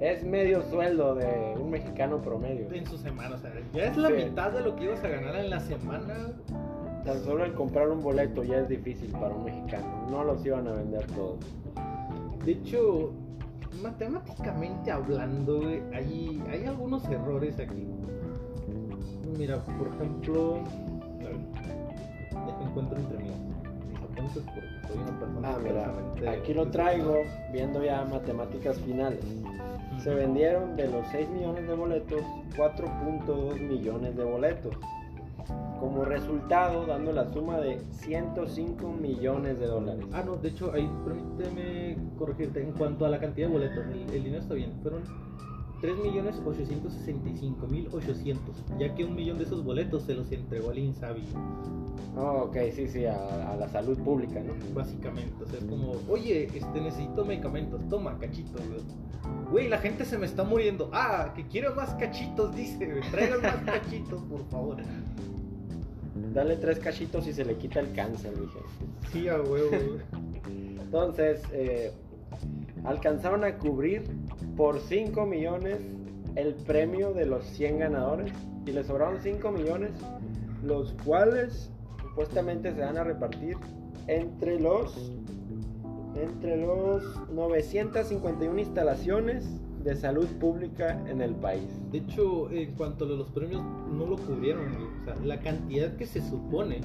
es 0.00 0.24
medio 0.24 0.62
sueldo 0.62 1.14
de 1.14 1.54
un 1.58 1.70
mexicano 1.70 2.20
promedio. 2.20 2.70
En 2.72 2.84
su 2.86 2.98
semana, 2.98 3.36
o 3.36 3.38
sea, 3.38 3.52
ya 3.72 3.84
es 3.84 3.96
la 3.96 4.08
Sí. 4.08 4.14
mitad 4.24 4.50
de 4.52 4.60
lo 4.60 4.74
que 4.76 4.84
ibas 4.84 5.02
a 5.04 5.08
ganar 5.08 5.36
en 5.36 5.50
la 5.50 5.60
semana, 5.60 6.32
Tan 7.04 7.18
solo 7.24 7.44
el 7.44 7.52
comprar 7.54 7.88
un 7.90 8.00
boleto 8.00 8.44
ya 8.44 8.58
es 8.60 8.68
difícil 8.68 9.10
para 9.10 9.34
un 9.34 9.42
mexicano. 9.42 10.06
No 10.08 10.22
los 10.22 10.46
iban 10.46 10.68
a 10.68 10.72
vender 10.72 11.04
todos. 11.08 11.40
De 12.44 12.52
hecho, 12.52 13.10
matemáticamente 13.82 14.88
hablando, 14.92 15.62
hay, 15.92 16.40
hay 16.48 16.64
algunos 16.64 17.04
errores 17.08 17.58
aquí. 17.58 17.88
Mira, 19.38 19.58
por 19.78 19.88
ejemplo, 19.88 20.60
ver, 21.18 21.36
encuentro 22.66 22.98
entre 22.98 23.18
mis, 23.18 23.32
mis 23.88 23.98
apuntes 23.98 24.42
porque 24.44 24.68
soy 24.88 24.98
una 24.98 25.18
persona. 25.18 25.48
Ah, 25.48 25.58
mira, 25.62 26.32
aquí 26.32 26.54
lo 26.54 26.68
traigo 26.70 27.14
viendo 27.52 27.82
ya 27.84 28.04
matemáticas 28.04 28.78
finales. 28.80 29.20
Se 30.02 30.14
vendieron 30.14 30.76
de 30.76 30.88
los 30.88 31.06
6 31.08 31.28
millones 31.30 31.66
de 31.66 31.74
boletos 31.74 32.22
4.2 32.56 33.60
millones 33.60 34.16
de 34.16 34.24
boletos. 34.24 34.74
Como 35.80 36.04
resultado, 36.04 36.86
dando 36.86 37.12
la 37.12 37.32
suma 37.32 37.58
de 37.58 37.80
105 37.90 38.92
millones 38.92 39.58
de 39.58 39.66
dólares. 39.66 40.04
Ah, 40.12 40.22
no, 40.24 40.36
de 40.36 40.50
hecho, 40.50 40.72
ahí 40.72 40.88
permíteme 41.04 41.96
corregirte. 42.18 42.62
En 42.62 42.72
cuanto 42.72 43.04
a 43.04 43.08
la 43.08 43.18
cantidad 43.18 43.48
de 43.48 43.52
boletos, 43.52 43.84
el, 43.86 44.14
el 44.14 44.24
dinero 44.24 44.42
está 44.42 44.54
bien. 44.54 44.72
Fueron 44.82 45.02
3.865.800, 45.82 48.38
ya 48.78 48.94
que 48.94 49.04
un 49.04 49.16
millón 49.16 49.38
de 49.38 49.44
esos 49.44 49.64
boletos 49.64 50.04
se 50.04 50.14
los 50.14 50.30
entregó 50.30 50.70
al 50.70 50.78
Insabi. 50.78 51.24
Oh, 52.16 52.44
ok, 52.44 52.56
sí, 52.74 52.86
sí, 52.88 53.04
a, 53.06 53.52
a 53.52 53.56
la 53.56 53.68
salud 53.68 53.98
pública, 53.98 54.40
¿no? 54.40 54.52
Básicamente, 54.74 55.34
o 55.42 55.46
sea, 55.46 55.58
es 55.58 55.64
como, 55.64 55.94
oye, 56.08 56.44
este, 56.54 56.80
necesito 56.80 57.24
medicamentos, 57.24 57.80
toma, 57.88 58.16
cachitos, 58.18 58.60
güey. 58.68 58.80
Güey, 59.50 59.68
la 59.68 59.78
gente 59.78 60.04
se 60.04 60.18
me 60.18 60.26
está 60.26 60.44
muriendo. 60.44 60.90
Ah, 60.92 61.32
que 61.34 61.46
quiero 61.46 61.74
más 61.74 61.94
cachitos, 61.94 62.54
dice. 62.56 63.00
Traigan 63.10 63.42
más 63.42 63.56
cachitos, 63.64 64.22
por 64.22 64.44
favor. 64.50 64.76
Dale 66.34 66.56
tres 66.56 66.78
cachitos 66.78 67.26
y 67.26 67.32
se 67.32 67.44
le 67.44 67.56
quita 67.56 67.80
el 67.80 67.92
cáncer, 67.92 68.38
dije. 68.38 68.58
Sí, 69.10 69.26
a 69.28 69.40
huevo, 69.40 69.70
güey. 69.70 70.00
Entonces, 70.80 71.42
eh, 71.52 71.90
alcanzaron 72.84 73.44
a 73.44 73.56
cubrir 73.58 74.04
por 74.56 74.80
5 74.80 75.26
millones 75.26 75.78
el 76.36 76.54
premio 76.54 77.12
de 77.12 77.26
los 77.26 77.44
100 77.44 77.78
ganadores 77.78 78.32
y 78.66 78.72
le 78.72 78.84
sobraron 78.84 79.18
5 79.20 79.50
millones, 79.50 79.90
los 80.62 80.94
cuales 81.04 81.70
supuestamente 82.02 82.72
se 82.72 82.80
van 82.80 82.96
a 82.96 83.04
repartir 83.04 83.56
entre 84.06 84.58
los 84.58 85.12
entre 86.14 86.58
los 86.58 87.02
951 87.30 88.58
instalaciones 88.58 89.46
de 89.82 89.96
salud 89.96 90.26
pública 90.38 91.02
en 91.08 91.20
el 91.20 91.34
país. 91.34 91.64
De 91.90 91.98
hecho, 91.98 92.50
en 92.50 92.72
cuanto 92.74 93.04
a 93.06 93.08
los 93.08 93.28
premios, 93.30 93.62
no 93.90 94.06
lo 94.06 94.16
cubrieron. 94.16 94.66
O 95.06 95.24
la 95.24 95.40
cantidad 95.40 95.96
que 95.96 96.06
se 96.06 96.20
supone 96.20 96.80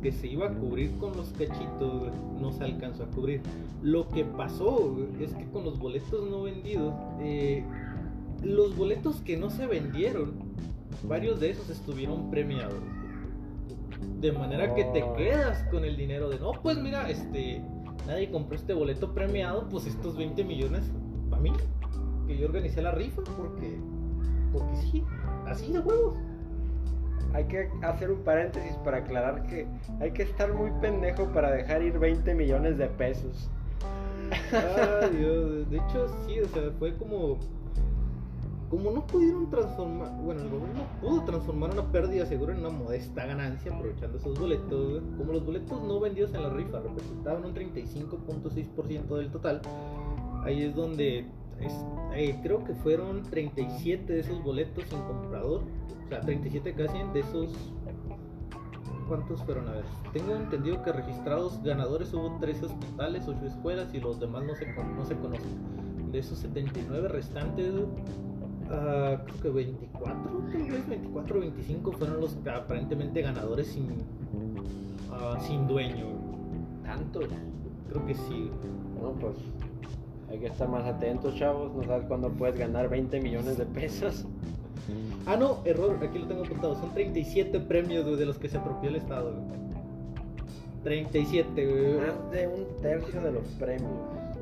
que 0.00 0.12
se 0.12 0.26
iba 0.28 0.46
a 0.46 0.50
cubrir 0.54 0.96
con 0.98 1.16
los 1.16 1.28
cachitos, 1.30 2.12
no 2.40 2.52
se 2.52 2.64
alcanzó 2.64 3.04
a 3.04 3.06
cubrir. 3.06 3.40
Lo 3.82 4.08
que 4.08 4.24
pasó 4.24 4.96
es 5.20 5.34
que 5.34 5.44
con 5.46 5.64
los 5.64 5.78
boletos 5.78 6.28
no 6.28 6.42
vendidos, 6.42 6.94
eh, 7.20 7.64
los 8.42 8.76
boletos 8.76 9.16
que 9.20 9.36
no 9.36 9.50
se 9.50 9.66
vendieron, 9.66 10.32
varios 11.06 11.40
de 11.40 11.50
esos 11.50 11.68
estuvieron 11.70 12.30
premiados. 12.30 12.74
De 14.20 14.32
manera 14.32 14.74
que 14.74 14.84
te 14.84 15.02
Oh. 15.02 15.14
quedas 15.14 15.62
con 15.70 15.84
el 15.84 15.96
dinero 15.96 16.28
de, 16.30 16.38
no, 16.38 16.52
pues 16.62 16.78
mira, 16.78 17.08
este, 17.10 17.62
nadie 18.06 18.30
compró 18.30 18.56
este 18.56 18.72
boleto 18.72 19.12
premiado, 19.12 19.68
pues 19.68 19.86
estos 19.86 20.16
20 20.16 20.42
millones 20.44 20.90
para 21.28 21.42
mí, 21.42 21.52
que 22.26 22.38
yo 22.38 22.46
organicé 22.46 22.80
la 22.82 22.92
rifa, 22.92 23.22
porque, 23.36 23.78
porque 24.52 24.76
sí, 24.76 25.04
así 25.46 25.72
de 25.72 25.80
huevos. 25.80 26.16
Hay 27.32 27.44
que 27.44 27.70
hacer 27.82 28.10
un 28.10 28.22
paréntesis 28.22 28.76
para 28.84 28.98
aclarar 28.98 29.46
que 29.46 29.66
hay 30.00 30.10
que 30.10 30.22
estar 30.22 30.52
muy 30.52 30.70
pendejo 30.80 31.26
para 31.32 31.52
dejar 31.52 31.82
ir 31.82 31.98
20 31.98 32.34
millones 32.34 32.76
de 32.78 32.86
pesos. 32.88 33.50
Ay, 34.52 35.10
Dios. 35.16 35.70
De 35.70 35.76
hecho, 35.76 36.08
sí, 36.26 36.40
o 36.40 36.48
sea, 36.48 36.70
fue 36.78 36.94
como. 36.96 37.38
Como 38.68 38.92
no 38.92 39.04
pudieron 39.04 39.50
transformar. 39.50 40.12
Bueno, 40.22 40.42
el 40.42 40.48
gobierno 40.48 40.82
pudo 41.00 41.24
transformar 41.24 41.72
una 41.72 41.90
pérdida 41.90 42.24
segura 42.26 42.54
en 42.54 42.60
una 42.60 42.70
modesta 42.70 43.26
ganancia 43.26 43.74
aprovechando 43.74 44.18
esos 44.18 44.38
boletos. 44.38 45.02
Como 45.18 45.32
los 45.32 45.44
boletos 45.44 45.82
no 45.82 45.98
vendidos 45.98 46.32
en 46.34 46.42
la 46.44 46.50
rifa 46.50 46.78
representaban 46.78 47.44
un 47.44 47.54
35.6% 47.54 49.16
del 49.16 49.30
total, 49.30 49.60
ahí 50.44 50.64
es 50.64 50.74
donde. 50.74 51.26
Eh, 52.14 52.38
creo 52.42 52.64
que 52.64 52.74
fueron 52.74 53.22
37 53.22 54.12
de 54.12 54.20
esos 54.20 54.42
boletos 54.42 54.84
sin 54.88 55.00
comprador. 55.02 55.62
O 56.04 56.08
sea, 56.08 56.20
37 56.20 56.74
casi 56.74 56.98
de 57.12 57.20
esos 57.20 57.72
¿Cuántos 59.10 59.42
fueron? 59.42 59.66
A 59.66 59.72
ver, 59.72 59.84
tengo 60.12 60.36
entendido 60.36 60.84
que 60.84 60.92
registrados 60.92 61.60
ganadores 61.64 62.14
hubo 62.14 62.38
13 62.38 62.66
hospitales, 62.66 63.26
8 63.26 63.44
escuelas 63.44 63.92
y 63.92 63.98
los 63.98 64.20
demás 64.20 64.44
no 64.44 64.54
se, 64.54 64.72
no 64.72 65.04
se 65.04 65.16
conocen. 65.16 66.12
De 66.12 66.20
esos 66.20 66.38
79 66.38 67.08
restantes, 67.08 67.74
ah, 68.70 69.20
creo 69.24 69.40
que 69.42 69.48
24, 69.48 70.14
tal 70.52 70.62
vez 70.62 70.88
24 70.88 71.36
o 71.36 71.40
25 71.40 71.92
fueron 71.92 72.20
los 72.20 72.36
aparentemente 72.46 73.20
ganadores 73.22 73.66
sin, 73.66 73.88
ah, 75.10 75.36
sin 75.40 75.66
dueño. 75.66 76.06
¿Tantos? 76.84 77.24
Creo 77.88 78.06
que 78.06 78.14
sí. 78.14 78.48
No, 79.02 79.10
pues 79.14 79.34
Hay 80.30 80.38
que 80.38 80.46
estar 80.46 80.68
más 80.68 80.86
atentos, 80.86 81.34
chavos. 81.36 81.74
No 81.74 81.82
sabes 81.84 82.06
cuándo 82.06 82.30
puedes 82.30 82.56
ganar 82.56 82.88
20 82.88 83.20
millones 83.20 83.58
de 83.58 83.66
pesos. 83.66 84.24
Ah, 85.26 85.36
no, 85.36 85.58
error, 85.64 85.98
aquí 86.02 86.18
lo 86.18 86.26
tengo 86.26 86.44
apuntado. 86.44 86.74
Son 86.76 86.92
37 86.94 87.60
premios 87.60 88.04
güey, 88.04 88.16
de 88.16 88.26
los 88.26 88.38
que 88.38 88.48
se 88.48 88.56
apropió 88.56 88.90
el 88.90 88.96
Estado. 88.96 89.32
güey. 89.32 89.60
37, 90.84 91.66
güey. 91.66 91.94
Más 91.94 92.30
de 92.32 92.48
un 92.48 92.66
tercio 92.80 93.20
de 93.20 93.32
los 93.32 93.44
premios. 93.58 93.90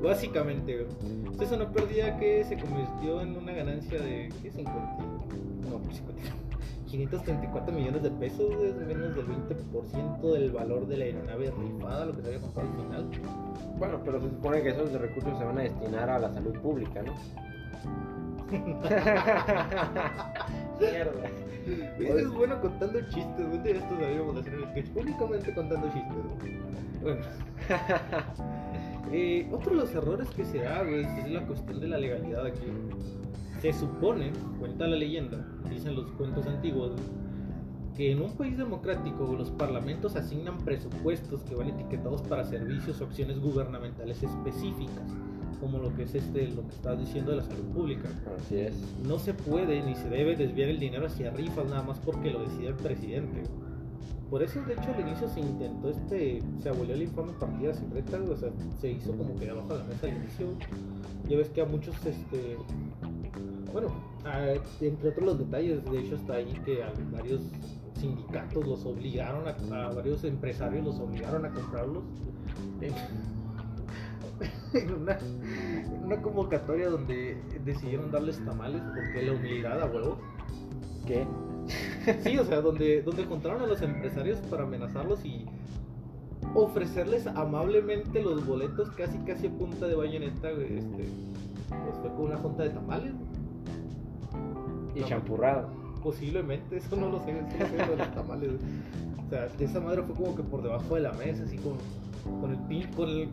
Básicamente, 0.01 0.75
güey. 0.75 1.31
Esto 1.31 1.43
es 1.43 1.51
una 1.51 1.69
pérdida 1.71 2.17
que 2.17 2.43
se 2.45 2.57
convirtió 2.57 3.21
en 3.21 3.35
una 3.35 3.51
ganancia 3.51 3.99
de. 3.99 4.29
¿Qué? 4.41 4.51
50. 4.51 4.97
No, 5.69 5.77
pues 5.79 5.97
50. 5.97 6.38
534 6.89 7.73
millones 7.73 8.03
de 8.03 8.11
pesos, 8.11 8.51
es 8.63 8.75
menos 8.75 9.15
del 9.15 9.25
20% 9.27 10.33
del 10.33 10.51
valor 10.51 10.87
de 10.87 10.97
la 10.97 11.05
aeronave 11.05 11.51
rifada, 11.51 12.05
lo 12.05 12.15
que 12.15 12.21
se 12.21 12.27
había 12.27 12.41
comprado 12.41 12.69
al 12.69 12.75
final. 12.75 13.09
Bueno, 13.77 14.01
pero 14.03 14.19
se 14.19 14.29
supone 14.29 14.61
que 14.63 14.69
esos 14.69 14.91
recursos 14.93 15.37
se 15.37 15.45
van 15.45 15.59
a 15.59 15.61
destinar 15.61 16.09
a 16.09 16.19
la 16.19 16.33
salud 16.33 16.57
pública, 16.59 17.03
¿no? 17.03 17.13
Mierda. 20.79 21.29
Eso 21.99 22.17
es 22.17 22.29
bueno 22.29 22.59
contando 22.61 22.99
chistes, 23.09 23.47
güey. 23.47 23.59
De 23.59 23.77
esto 23.77 23.95
deberíamos 23.95 24.37
hacer 24.37 24.53
el 24.53 24.65
sketch 24.65 24.87
únicamente 24.95 25.53
contando 25.53 25.87
chistes. 25.87 26.15
Bueno. 27.01 27.21
Eh, 29.11 29.49
otro 29.51 29.71
de 29.71 29.77
los 29.77 29.95
errores 29.95 30.29
que 30.29 30.45
se 30.45 30.59
da, 30.59 30.83
güey, 30.83 31.03
es 31.03 31.31
la 31.31 31.41
cuestión 31.47 31.79
de 31.79 31.87
la 31.87 31.97
legalidad 31.97 32.45
aquí. 32.45 32.67
Se 33.61 33.73
supone, 33.73 34.31
cuenta 34.57 34.87
la 34.87 34.95
leyenda, 34.95 35.45
dicen 35.69 35.95
los 35.95 36.09
cuentos 36.11 36.47
antiguos, 36.47 36.93
que 37.97 38.13
en 38.13 38.21
un 38.21 38.31
país 38.37 38.57
democrático 38.57 39.35
los 39.37 39.51
parlamentos 39.51 40.15
asignan 40.15 40.57
presupuestos 40.59 41.43
que 41.43 41.55
van 41.55 41.67
etiquetados 41.67 42.21
para 42.21 42.45
servicios 42.45 43.01
o 43.01 43.03
acciones 43.03 43.41
gubernamentales 43.41 44.23
específicas, 44.23 45.03
como 45.59 45.79
lo 45.79 45.93
que 45.93 46.03
es 46.03 46.15
este, 46.15 46.47
lo 46.47 46.65
que 46.65 46.75
estás 46.75 46.97
diciendo 46.97 47.31
de 47.31 47.37
la 47.37 47.43
salud 47.43 47.65
pública. 47.73 48.07
Así 48.37 48.59
es. 48.59 48.75
No 49.05 49.19
se 49.19 49.33
puede 49.33 49.83
ni 49.83 49.93
se 49.95 50.09
debe 50.09 50.37
desviar 50.37 50.69
el 50.69 50.79
dinero 50.79 51.07
hacia 51.07 51.31
rifas 51.31 51.65
nada 51.69 51.83
más 51.83 51.99
porque 51.99 52.31
lo 52.31 52.39
decide 52.39 52.67
el 52.67 52.75
presidente. 52.75 53.43
Por 54.29 54.41
eso, 54.41 54.61
de 54.61 54.73
hecho, 54.73 54.93
al 54.95 55.01
inicio 55.01 55.27
se 55.27 55.41
intentó 55.41 55.89
este, 55.89 56.41
se 56.61 56.69
abolió 56.69 56.93
el 56.93 57.01
informe 57.01 57.33
partida 57.33 57.73
secreta, 57.73 58.19
o 58.21 58.37
sea, 58.37 58.51
se 58.79 58.91
hizo 58.91 59.11
como 59.17 59.35
que 59.35 59.49
abajo 59.49 59.73
de 59.73 59.79
la 59.79 59.85
mesa 59.85 60.07
al 60.07 60.15
inicio. 60.15 60.47
Ya 61.27 61.35
ves 61.35 61.49
que 61.49 61.61
a 61.61 61.65
muchos, 61.65 61.95
este, 62.05 62.55
bueno, 63.71 63.89
entre 64.81 65.09
otros 65.09 65.25
los 65.25 65.39
detalles, 65.39 65.83
de 65.85 65.99
hecho, 65.99 66.15
está 66.15 66.35
ahí 66.35 66.53
que 66.65 66.83
a 66.83 66.91
varios 67.11 67.41
sindicatos 67.99 68.65
los 68.65 68.85
obligaron, 68.85 69.47
a, 69.47 69.85
a 69.85 69.93
varios 69.93 70.23
empresarios 70.23 70.85
los 70.85 70.99
obligaron 70.99 71.45
a 71.45 71.51
comprarlos. 71.51 72.03
En, 74.71 74.93
una, 74.93 75.17
en 75.17 76.03
una 76.03 76.21
convocatoria 76.21 76.89
donde 76.89 77.41
decidieron 77.65 78.11
darles 78.11 78.43
tamales 78.45 78.81
porque 78.83 79.23
la 79.23 79.33
humildad 79.33 79.81
a 79.81 79.85
huevo. 79.87 80.19
¿Qué? 81.07 81.25
Sí, 82.23 82.37
o 82.37 82.45
sea, 82.45 82.61
donde, 82.61 83.01
donde 83.01 83.25
juntaron 83.25 83.61
a 83.63 83.67
los 83.67 83.81
empresarios 83.81 84.39
para 84.49 84.63
amenazarlos 84.63 85.25
y 85.25 85.45
ofrecerles 86.55 87.27
amablemente 87.27 88.21
los 88.21 88.45
boletos 88.45 88.89
casi 88.91 89.17
casi 89.19 89.47
a 89.47 89.51
punta 89.51 89.87
de 89.87 89.95
bayoneta, 89.95 90.51
este, 90.51 91.09
pues 91.69 91.97
fue 92.01 92.09
con 92.11 92.21
una 92.21 92.37
junta 92.37 92.63
de 92.63 92.69
tamales, 92.69 93.13
Y 94.99 95.03
champurrado. 95.03 95.69
posiblemente, 96.03 96.77
eso 96.77 96.95
no 96.95 97.09
lo 97.09 97.19
sé, 97.21 97.31
eso 97.31 97.41
no 97.59 97.67
sé 97.67 97.89
de 97.91 97.97
los 97.97 98.11
tamales. 98.11 98.49
O 99.25 99.29
sea, 99.29 99.47
esa 99.59 99.79
madre 99.79 100.01
fue 100.03 100.15
como 100.15 100.35
que 100.35 100.43
por 100.43 100.63
debajo 100.63 100.95
de 100.95 101.01
la 101.01 101.11
mesa, 101.13 101.43
así 101.43 101.57
con, 101.57 101.77
con 102.41 102.51
el 102.51 102.57
pin, 102.67 102.87
con 102.93 103.09
el, 103.09 103.29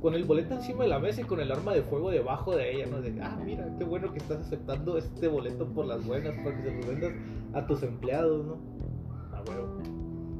con 0.00 0.14
el 0.14 0.24
boleto 0.24 0.54
encima 0.54 0.84
de 0.84 0.88
la 0.88 0.98
mesa 0.98 1.20
y 1.20 1.24
con 1.24 1.40
el 1.40 1.52
arma 1.52 1.74
de 1.74 1.82
fuego 1.82 2.10
debajo 2.10 2.56
de 2.56 2.74
ella, 2.74 2.86
¿no? 2.90 3.00
De, 3.00 3.20
ah, 3.20 3.38
mira, 3.44 3.68
qué 3.76 3.84
bueno 3.84 4.10
que 4.12 4.18
estás 4.18 4.40
aceptando 4.40 4.96
este 4.96 5.28
boleto 5.28 5.66
por 5.66 5.86
las 5.86 6.06
buenas, 6.06 6.34
para 6.36 6.56
que 6.56 6.62
se 6.62 6.74
los 6.74 6.86
vendas 6.86 7.12
a 7.52 7.66
tus 7.66 7.82
empleados, 7.82 8.46
¿no? 8.46 8.56
Ah, 9.32 9.42
huevo. 9.48 9.78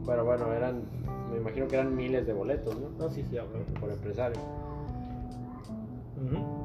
Pero 0.06 0.24
bueno, 0.24 0.52
eran, 0.52 0.82
me 1.30 1.38
imagino 1.38 1.68
que 1.68 1.76
eran 1.76 1.94
miles 1.94 2.26
de 2.26 2.32
boletos, 2.32 2.78
¿no? 2.80 2.88
No, 2.98 3.10
sí, 3.10 3.22
sí, 3.28 3.36
a 3.36 3.44
huevo. 3.44 3.64
Por 3.78 3.90
empresario. 3.90 4.40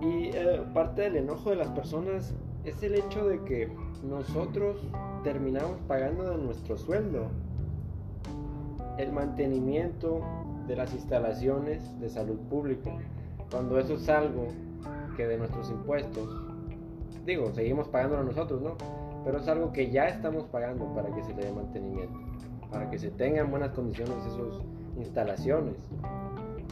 Y 0.02 0.30
eh, 0.34 0.62
parte 0.74 1.04
del 1.04 1.18
enojo 1.18 1.50
de 1.52 1.58
las 1.58 1.68
personas 1.70 2.34
es 2.64 2.82
el 2.84 2.96
hecho 2.96 3.28
de 3.28 3.44
que 3.44 3.70
nosotros 4.04 4.78
terminamos 5.24 5.80
pagando 5.88 6.30
de 6.30 6.38
nuestro 6.38 6.78
sueldo 6.78 7.28
el 8.98 9.12
mantenimiento 9.12 10.22
de 10.68 10.76
las 10.76 10.94
instalaciones 10.94 12.00
de 12.00 12.10
salud 12.10 12.38
pública, 12.50 12.92
cuando 13.50 13.80
eso 13.80 13.96
es 13.96 14.08
algo 14.10 14.48
que 15.16 15.26
de 15.26 15.38
nuestros 15.38 15.70
impuestos, 15.70 16.30
digo, 17.26 17.52
seguimos 17.54 17.88
pagándolo 17.88 18.24
nosotros, 18.24 18.62
¿no? 18.62 18.76
Pero 19.24 19.40
es 19.40 19.48
algo 19.48 19.72
que 19.72 19.90
ya 19.90 20.08
estamos 20.08 20.46
pagando 20.46 20.86
para 20.94 21.14
que 21.14 21.24
se 21.24 21.34
le 21.34 21.46
dé 21.46 21.52
mantenimiento, 21.52 22.20
para 22.70 22.90
que 22.90 23.00
se 23.00 23.10
tengan 23.10 23.50
buenas 23.50 23.72
condiciones 23.72 24.16
esas 24.26 24.62
instalaciones. 24.98 25.76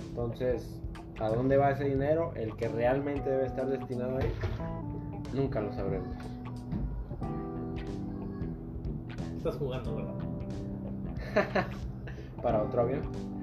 Entonces, 0.10 0.80
¿a 1.20 1.30
dónde 1.30 1.58
va 1.58 1.72
ese 1.72 1.86
dinero? 1.86 2.34
El 2.36 2.56
que 2.56 2.68
realmente 2.68 3.30
debe 3.30 3.46
estar 3.46 3.68
destinado 3.68 4.18
ahí, 4.18 4.32
nunca 5.34 5.62
lo 5.62 5.72
sabremos. 5.74 6.10
Estás 9.42 9.56
jugando, 9.56 9.96
¿verdad? 9.96 11.66
Para 12.44 12.62
otro 12.62 12.84
avión. 12.84 13.02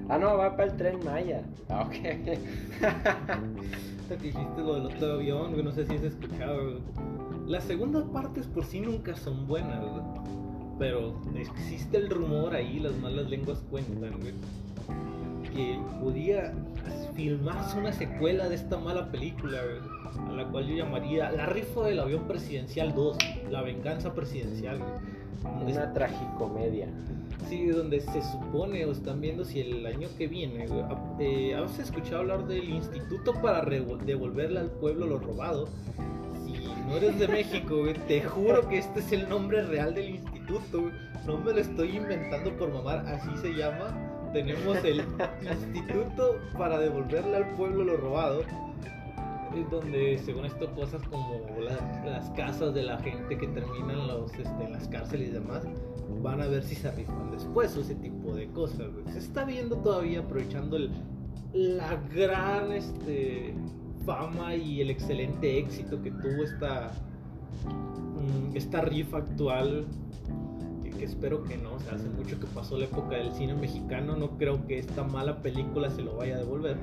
Ah, 0.08 0.16
no, 0.16 0.36
va 0.36 0.56
para 0.56 0.70
el 0.70 0.76
tren 0.76 1.00
Maya. 1.04 1.42
Ah, 1.68 1.82
ok. 1.82 1.92
Hasta 2.82 4.16
que 4.16 4.22
dijiste 4.28 4.60
lo 4.62 4.74
del 4.74 4.86
otro 4.86 5.14
avión, 5.14 5.50
güey, 5.50 5.64
no 5.64 5.72
sé 5.72 5.84
si 5.88 5.96
has 5.96 6.04
escuchado. 6.04 6.62
güey. 6.62 6.76
Las 7.48 7.64
segundas 7.64 8.04
partes 8.12 8.46
por 8.46 8.64
sí 8.64 8.78
nunca 8.78 9.16
son 9.16 9.48
buenas, 9.48 9.80
güey. 9.80 10.02
Pero 10.78 11.20
existe 11.34 11.96
el 11.96 12.10
rumor 12.10 12.54
ahí, 12.54 12.78
las 12.78 12.96
malas 12.98 13.28
lenguas 13.28 13.58
cuentan, 13.68 14.20
güey, 14.20 14.34
que 15.52 15.80
podía 16.00 16.54
filmarse 17.16 17.76
una 17.76 17.92
secuela 17.92 18.48
de 18.48 18.54
esta 18.54 18.78
mala 18.78 19.10
película, 19.10 19.58
güey, 19.64 20.28
a 20.28 20.32
la 20.32 20.48
cual 20.48 20.68
yo 20.68 20.76
llamaría 20.76 21.32
La 21.32 21.46
rifa 21.46 21.82
del 21.82 21.98
avión 21.98 22.28
presidencial 22.28 22.94
2, 22.94 23.18
La 23.50 23.62
venganza 23.62 24.14
presidencial, 24.14 24.78
güey. 24.78 25.17
Una 25.44 25.92
tragicomedia. 25.92 26.88
Sí, 27.48 27.68
donde 27.68 28.00
se 28.00 28.20
supone 28.22 28.84
o 28.84 28.92
están 28.92 29.20
viendo 29.20 29.44
si 29.44 29.60
el 29.60 29.86
año 29.86 30.08
que 30.18 30.26
viene, 30.26 30.66
eh, 31.18 31.54
¿has 31.54 31.78
escuchado 31.78 32.18
hablar 32.18 32.46
del 32.46 32.68
Instituto 32.68 33.32
para 33.34 33.64
devolverle 33.64 34.60
al 34.60 34.70
pueblo 34.70 35.06
lo 35.06 35.18
robado? 35.18 35.66
Si 36.44 36.52
no 36.86 36.96
eres 36.96 37.18
de 37.18 37.28
México, 37.28 37.78
güey, 37.78 37.94
te 38.06 38.22
juro 38.22 38.68
que 38.68 38.78
este 38.78 39.00
es 39.00 39.12
el 39.12 39.28
nombre 39.28 39.62
real 39.62 39.94
del 39.94 40.10
instituto, 40.16 40.82
güey. 40.82 40.92
No 41.26 41.38
me 41.38 41.52
lo 41.52 41.60
estoy 41.60 41.96
inventando 41.96 42.54
por 42.56 42.72
mamar, 42.72 43.06
así 43.06 43.30
se 43.40 43.54
llama. 43.54 43.96
Tenemos 44.32 44.76
el 44.84 45.04
Instituto 45.42 46.38
para 46.56 46.78
devolverle 46.78 47.36
al 47.36 47.48
pueblo 47.56 47.84
lo 47.84 47.96
robado. 47.96 48.42
Donde, 49.70 50.18
según 50.18 50.44
esto, 50.44 50.70
cosas 50.74 51.02
como 51.08 51.40
la- 51.60 52.04
las 52.04 52.30
casas 52.30 52.74
de 52.74 52.82
la 52.82 52.98
gente 52.98 53.36
que 53.36 53.46
terminan 53.48 54.06
los, 54.06 54.32
este, 54.34 54.68
las 54.70 54.86
cárceles 54.88 55.28
y 55.30 55.32
demás, 55.32 55.64
van 56.22 56.40
a 56.40 56.46
ver 56.46 56.62
si 56.62 56.74
se 56.74 56.90
rifan 56.90 57.30
después 57.30 57.76
o 57.76 57.80
ese 57.80 57.94
tipo 57.96 58.34
de 58.34 58.46
cosas. 58.48 58.86
Se 59.10 59.18
está 59.18 59.44
viendo 59.44 59.76
todavía 59.78 60.20
aprovechando 60.20 60.76
el, 60.76 60.90
la 61.54 61.96
gran 62.14 62.72
este, 62.72 63.54
fama 64.04 64.54
y 64.54 64.80
el 64.80 64.90
excelente 64.90 65.58
éxito 65.58 66.00
que 66.02 66.10
tuvo 66.10 66.44
esta, 66.44 66.92
mm, 67.66 68.56
esta 68.56 68.80
rifa 68.82 69.18
actual. 69.18 69.86
Que, 70.84 70.90
que 70.90 71.04
espero 71.04 71.42
que 71.44 71.56
no, 71.56 71.76
hace 71.92 72.08
mucho 72.16 72.38
que 72.38 72.46
pasó 72.48 72.76
la 72.78 72.84
época 72.84 73.16
del 73.16 73.32
cine 73.32 73.54
mexicano, 73.54 74.16
no 74.16 74.36
creo 74.36 74.66
que 74.66 74.78
esta 74.78 75.04
mala 75.04 75.40
película 75.42 75.90
se 75.90 76.02
lo 76.02 76.16
vaya 76.16 76.36
a 76.36 76.38
devolver. 76.38 76.76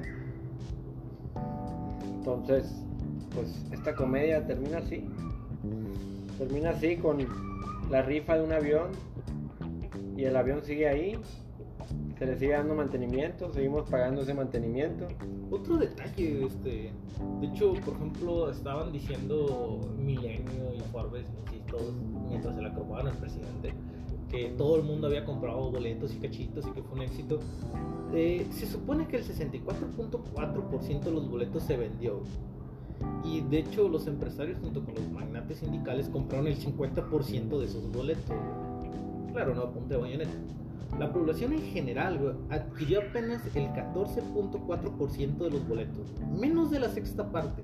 Entonces, 2.26 2.74
pues 3.36 3.64
esta 3.72 3.94
comedia 3.94 4.44
termina 4.48 4.80
así. 4.80 5.08
Termina 6.40 6.72
así 6.72 6.98
con 6.98 7.20
la 7.92 8.02
rifa 8.02 8.36
de 8.36 8.44
un 8.44 8.52
avión 8.52 8.90
y 10.18 10.24
el 10.24 10.36
avión 10.36 10.64
sigue 10.64 10.88
ahí. 10.88 11.20
Se 12.18 12.26
le 12.26 12.36
sigue 12.40 12.54
dando 12.54 12.74
mantenimiento, 12.74 13.54
seguimos 13.54 13.88
pagando 13.92 14.24
ese 14.24 14.34
mantenimiento. 14.34 15.08
Otro 15.52 15.78
detalle, 15.78 16.46
este, 16.46 16.92
de 17.42 17.48
hecho, 17.48 17.74
por 17.86 17.94
ejemplo, 17.94 18.50
estaban 18.50 18.92
diciendo 18.92 19.80
Milenio 19.96 20.74
y 20.74 20.80
Forbes 20.92 21.28
y 21.56 21.60
todos, 21.70 21.94
mientras 22.28 22.56
se 22.56 22.62
la 22.64 22.74
cromaban 22.74 23.08
al 23.08 23.18
presidente, 23.18 23.72
que 24.36 24.50
todo 24.58 24.76
el 24.76 24.84
mundo 24.84 25.08
había 25.08 25.24
comprado 25.24 25.72
boletos 25.72 26.14
y 26.14 26.18
cachitos 26.18 26.68
y 26.68 26.72
que 26.72 26.84
fue 26.84 26.98
un 26.98 27.04
éxito. 27.04 27.40
Eh, 28.14 28.46
se 28.52 28.66
supone 28.66 29.08
que 29.08 29.18
el 29.18 29.24
64.4% 29.24 31.00
de 31.02 31.12
los 31.12 31.30
boletos 31.30 31.64
se 31.64 31.78
vendió. 31.78 32.22
Y 33.24 33.42
de 33.42 33.60
hecho, 33.60 33.88
los 33.88 34.08
empresarios, 34.08 34.60
junto 34.60 34.84
con 34.84 34.96
los 34.96 35.10
magnates 35.10 35.60
sindicales, 35.60 36.10
compraron 36.10 36.48
el 36.48 36.58
50% 36.58 37.60
de 37.60 37.66
esos 37.66 37.90
boletos. 37.92 38.36
Claro, 39.32 39.56
no 39.56 39.62
a 39.64 39.72
punta 39.72 39.96
de 39.96 40.02
bayoneta. 40.02 40.34
La 41.00 41.12
población 41.12 41.52
en 41.52 41.62
general, 41.62 42.18
güey, 42.18 42.34
adquirió 42.50 43.02
apenas 43.02 43.42
el 43.54 43.68
14.4% 43.68 45.38
de 45.38 45.50
los 45.50 45.68
boletos, 45.68 46.14
menos 46.40 46.72
de 46.72 46.80
la 46.80 46.88
sexta 46.88 47.30
parte. 47.30 47.64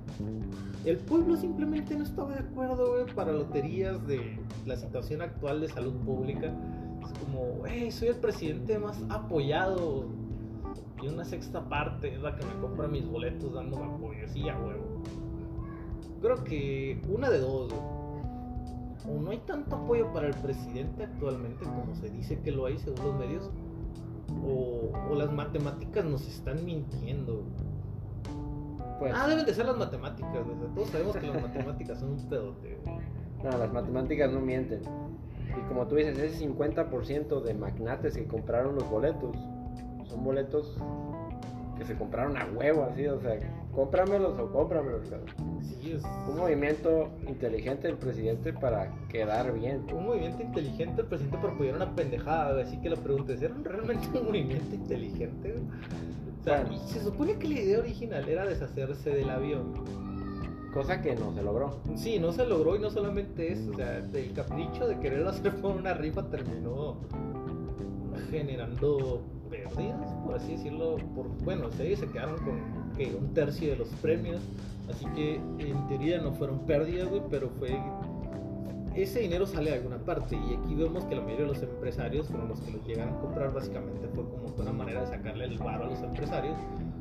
El 0.84 0.98
pueblo 0.98 1.38
simplemente 1.38 1.96
no 1.96 2.04
estaba 2.04 2.34
de 2.34 2.40
acuerdo, 2.40 2.92
güey, 2.92 3.16
para 3.16 3.32
loterías 3.32 4.06
de 4.06 4.38
la 4.66 4.76
situación 4.76 5.22
actual 5.22 5.62
de 5.62 5.70
salud 5.70 5.94
pública. 6.06 6.54
Es 7.02 7.20
como, 7.20 7.64
hey, 7.66 7.90
soy 7.90 8.10
el 8.10 8.18
presidente 8.18 8.78
más 8.78 9.02
apoyado. 9.10 10.08
Y 11.02 11.08
una 11.08 11.24
sexta 11.24 11.68
parte 11.70 12.14
es 12.14 12.22
la 12.22 12.36
que 12.36 12.46
me 12.46 12.54
compra 12.60 12.90
mis 12.90 13.08
boletos 13.08 13.54
dándome 13.54 13.86
apoyo. 13.86 14.28
Sí, 14.28 14.50
a 14.50 14.60
huevo. 14.60 15.02
Creo 16.22 16.44
que 16.44 17.02
una 17.10 17.30
de 17.30 17.40
dos, 17.40 17.72
güey 17.74 18.01
o 19.08 19.20
no 19.20 19.32
hay 19.32 19.40
tanto 19.40 19.76
apoyo 19.76 20.12
para 20.14 20.28
el 20.28 20.34
presidente 20.36 21.04
actualmente 21.04 21.66
como 21.66 21.94
se 21.96 22.10
dice 22.10 22.40
que 22.40 22.52
lo 22.52 22.66
hay 22.66 22.78
según 22.78 23.06
los 23.06 23.16
medios, 23.16 23.50
o, 24.46 24.92
o 25.10 25.16
las 25.16 25.32
matemáticas 25.32 26.06
nos 26.06 26.28
están 26.28 26.64
mintiendo. 26.66 27.44
Pues, 29.00 29.14
Ah, 29.16 29.28
deben 29.28 29.46
de 29.46 29.54
ser 29.54 29.66
las 29.66 29.78
matemáticas, 29.78 30.46
güey. 30.46 30.56
Todos 30.76 30.90
sabemos 30.90 31.16
que 31.18 31.28
las 31.28 31.42
matemáticas 31.48 32.00
son 32.00 32.12
un 32.12 32.30
pedote. 32.30 32.78
no, 33.44 33.58
las 33.58 33.74
matemáticas 33.74 34.32
no 34.32 34.40
mienten. 34.40 34.82
Y 35.50 35.68
como 35.68 35.88
tú 35.88 35.96
dices, 35.96 36.18
ese 36.18 36.48
50% 36.48 37.42
de 37.42 37.54
magnates 37.54 38.16
que 38.16 38.26
compraron 38.26 38.76
los 38.76 38.90
boletos 38.90 39.36
son 40.06 40.24
boletos 40.24 40.78
que 41.82 41.88
se 41.88 41.96
compraron 41.96 42.38
a 42.38 42.46
huevo, 42.46 42.84
así, 42.92 43.08
o 43.08 43.20
sea, 43.20 43.40
cómpramelos 43.74 44.38
o 44.40 44.52
cómpramelos. 44.52 45.02
cabrón. 45.10 45.60
Sí, 45.64 45.94
es 45.94 46.04
Un 46.30 46.38
movimiento 46.38 47.10
inteligente 47.28 47.88
del 47.88 47.98
presidente 47.98 48.54
para 48.54 48.92
quedar 49.10 49.52
bien. 49.52 49.82
un 49.92 50.06
movimiento 50.06 50.44
inteligente 50.44 51.02
el 51.02 51.08
presidente 51.08 51.40
para 51.40 51.54
apoyar 51.54 51.76
una 51.78 51.96
pendejada. 51.96 52.62
Así 52.62 52.78
que 52.82 52.90
la 52.92 52.98
pregunta 52.98 53.34
es, 53.34 53.42
¿era 53.42 53.56
realmente 53.64 54.08
un 54.16 54.26
movimiento 54.28 54.76
inteligente? 54.76 55.56
O 56.40 56.44
sea, 56.44 56.62
Bueno. 56.62 56.78
se 56.88 57.02
supone 57.04 57.34
que 57.38 57.48
la 57.48 57.54
idea 57.56 57.80
original 57.80 58.30
era 58.30 58.46
deshacerse 58.46 59.10
del 59.10 59.30
avión. 59.32 59.74
Cosa 60.76 61.02
que 61.02 61.16
no 61.16 61.34
se 61.34 61.42
logró. 61.42 61.80
Sí, 61.96 62.20
no 62.20 62.32
se 62.32 62.46
logró 62.46 62.76
y 62.76 62.80
no 62.80 62.92
solamente 62.92 63.52
eso, 63.54 63.72
o 63.72 63.74
sea, 63.74 63.98
el 63.98 64.34
capricho 64.34 64.88
de 64.88 65.00
quererlo 65.00 65.30
hacer 65.32 65.56
por 65.56 65.76
una 65.76 65.96
rifa 65.96 66.30
terminó 66.30 66.98
generando 68.30 69.22
pérdidas, 69.52 70.12
por 70.26 70.36
así 70.36 70.54
decirlo. 70.54 70.98
Por, 71.14 71.28
bueno, 71.44 71.68
ellos 71.80 72.00
se 72.00 72.08
quedaron 72.08 72.38
con 72.38 72.56
un 73.20 73.34
tercio 73.34 73.72
de 73.72 73.76
los 73.76 73.90
premios, 74.02 74.42
así 74.90 75.06
que 75.16 75.36
en 75.36 75.88
teoría 75.88 76.20
no 76.20 76.32
fueron 76.32 76.60
pérdidas, 76.60 77.10
güey, 77.10 77.22
pero 77.30 77.50
fue 77.60 77.78
ese 78.96 79.22
dinero 79.22 79.46
sale 79.46 79.70
de 79.72 79.78
alguna 79.78 79.98
parte 80.00 80.36
y 80.36 80.56
aquí 80.56 80.76
vemos 80.76 81.06
que 81.06 81.16
la 81.16 81.22
mayoría 81.22 81.46
de 81.46 81.54
los 81.54 81.64
empresarios 81.64 82.28
fueron 82.28 82.50
los 82.50 82.60
que 82.60 82.72
los 82.72 82.86
llegaron 82.86 83.14
a 83.14 83.20
comprar 83.20 83.54
básicamente 83.54 84.06
fue 84.14 84.26
como 84.26 84.54
una 84.58 84.74
manera 84.74 85.02
de 85.02 85.08
sacarle 85.08 85.46
el 85.46 85.58
varo 85.60 85.86
a 85.86 85.88
los 85.88 86.02
empresarios 86.02 86.58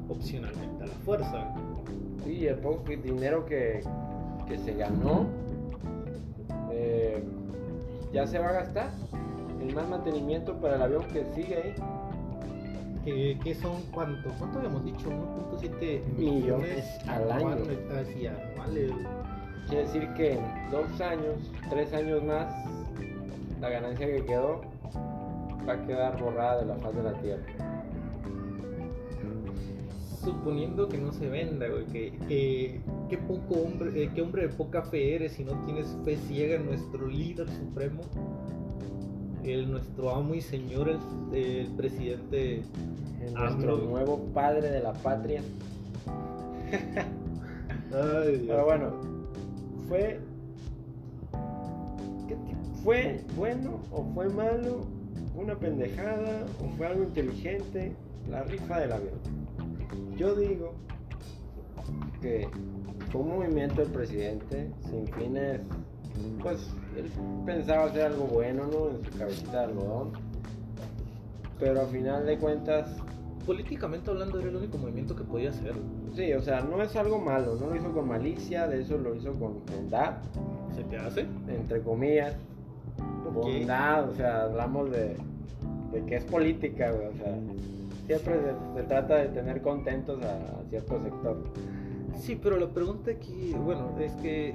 opcionalmente 0.09 0.85
a 0.85 0.87
la 0.87 0.93
fuerza 1.05 1.53
Sí, 2.25 2.47
el 2.47 2.57
poco 2.57 2.85
dinero 2.85 3.47
que, 3.47 3.83
que 4.47 4.59
se 4.59 4.75
ganó 4.75 5.27
eh, 6.71 7.23
ya 8.13 8.27
se 8.27 8.39
va 8.39 8.49
a 8.49 8.53
gastar 8.53 8.91
en 9.61 9.75
más 9.75 9.89
mantenimiento 9.89 10.55
para 10.61 10.77
el 10.77 10.83
avión 10.83 11.05
que 11.05 11.25
sigue 11.35 11.57
ahí. 11.57 11.75
Que, 13.05 13.39
que 13.43 13.55
son 13.55 13.83
cuánto 13.93 14.31
cuánto 14.39 14.59
habíamos 14.59 14.85
dicho 14.85 15.09
1.7 15.09 16.03
Millones 16.17 16.85
al 17.07 17.31
año. 17.31 17.49
anuales. 17.49 18.93
Quiere 19.69 19.85
decir 19.85 20.09
que 20.17 20.33
en 20.33 20.71
dos 20.71 21.01
años, 21.01 21.51
tres 21.69 21.93
años 21.93 22.23
más, 22.25 22.53
la 23.61 23.69
ganancia 23.71 24.07
que 24.07 24.25
quedó 24.25 24.63
va 25.69 25.75
a 25.75 25.87
quedar 25.87 26.21
borrada 26.21 26.61
de 26.61 26.67
la 26.67 26.77
faz 26.77 26.95
de 26.95 27.03
la 27.03 27.13
tierra. 27.21 27.45
suponiendo 30.25 30.89
que 30.89 30.99
no 30.99 31.13
se 31.13 31.29
venda 31.29 31.67
güey, 31.69 31.87
que, 31.87 32.13
que, 32.29 32.81
que 33.09 33.19
poco 33.19 33.55
hombre 33.55 34.03
eh, 34.03 34.11
qué 34.15 34.21
hombre 34.21 34.43
de 34.43 34.49
poca 34.51 34.83
fe 34.83 35.15
eres 35.15 35.33
si 35.33 35.45
no 35.45 35.53
tienes 35.65 35.97
fe 36.05 36.17
ciega 36.29 36.57
en 36.57 36.67
nuestro 36.67 37.07
líder 37.07 37.49
supremo 37.49 38.03
el 39.45 39.71
nuestro 39.71 40.11
amo 40.15 40.35
y 40.35 40.41
señor 40.41 40.89
el, 40.89 40.99
el 41.35 41.69
presidente 41.77 42.63
En 43.21 43.35
nuestro 43.35 43.77
nuevo 43.79 44.19
padre 44.35 44.71
de 44.71 44.81
la 44.81 44.93
patria. 44.93 45.43
Ay, 47.93 48.37
Dios. 48.39 48.45
Pero 48.47 48.65
bueno, 48.65 48.93
fue. 49.89 50.21
¿qué 52.29 52.37
¿Fue 52.85 53.25
bueno 53.37 53.81
o 53.91 54.05
fue 54.15 54.29
malo? 54.29 54.87
¿Una 55.35 55.55
pendejada 55.57 56.47
o 56.63 56.77
fue 56.77 56.87
algo 56.87 57.03
inteligente? 57.05 57.93
La 58.29 58.43
rifa 58.45 58.81
del 58.81 58.93
avión. 58.93 59.19
Yo 60.17 60.35
digo 60.35 60.73
que 62.21 62.49
fue 63.11 63.21
un 63.23 63.29
movimiento 63.29 63.81
del 63.83 63.91
presidente 63.91 64.71
sin 64.89 65.07
fines. 65.09 65.61
Pues 66.43 66.71
él 66.97 67.11
pensaba 67.47 67.85
hacer 67.85 68.03
algo 68.03 68.25
bueno, 68.25 68.67
¿no? 68.67 68.91
En 68.91 69.05
su 69.05 69.19
cabecita 69.19 69.53
de 69.53 69.65
algodón. 69.65 70.13
Pero 71.59 71.83
a 71.83 71.87
final 71.87 72.27
de 72.27 72.39
cuentas, 72.39 72.97
políticamente 73.47 74.11
hablando 74.11 74.39
era 74.39 74.49
el 74.49 74.57
único 74.57 74.79
movimiento 74.79 75.15
que 75.15 75.25
podía 75.25 75.51
hacer 75.51 75.75
sí, 76.15 76.33
o 76.33 76.43
sea, 76.43 76.61
no 76.61 76.83
es 76.83 76.95
algo 76.97 77.19
malo, 77.19 77.57
no 77.57 77.69
lo 77.69 77.77
hizo 77.77 77.93
con 77.93 78.09
malicia, 78.09 78.67
de 78.67 78.83
eso 78.83 78.99
lo 78.99 79.15
hizo 79.15 79.33
con 79.35 79.65
bondad. 79.67 80.19
se 80.75 80.83
te 80.85 80.97
hace 80.97 81.27
entre 81.49 81.81
comillas, 81.83 82.37
bondad, 83.33 84.09
o 84.09 84.15
sea, 84.15 84.45
hablamos 84.45 84.91
de, 84.91 85.17
de 85.93 86.05
que 86.07 86.17
es 86.17 86.25
política, 86.25 86.91
güey, 86.91 87.07
o 87.07 87.13
sea, 87.13 87.39
siempre 88.07 88.35
se, 88.41 88.81
se 88.81 88.87
trata 88.87 89.17
de 89.17 89.29
tener 89.29 89.63
contentos 89.63 90.23
a, 90.25 90.35
a 90.35 90.65
cierto 90.69 91.01
sector. 91.03 91.45
Sí, 92.19 92.39
pero 92.43 92.59
la 92.59 92.69
pregunta 92.69 93.13
aquí, 93.13 93.55
bueno, 93.65 93.95
es 94.01 94.13
que 94.17 94.55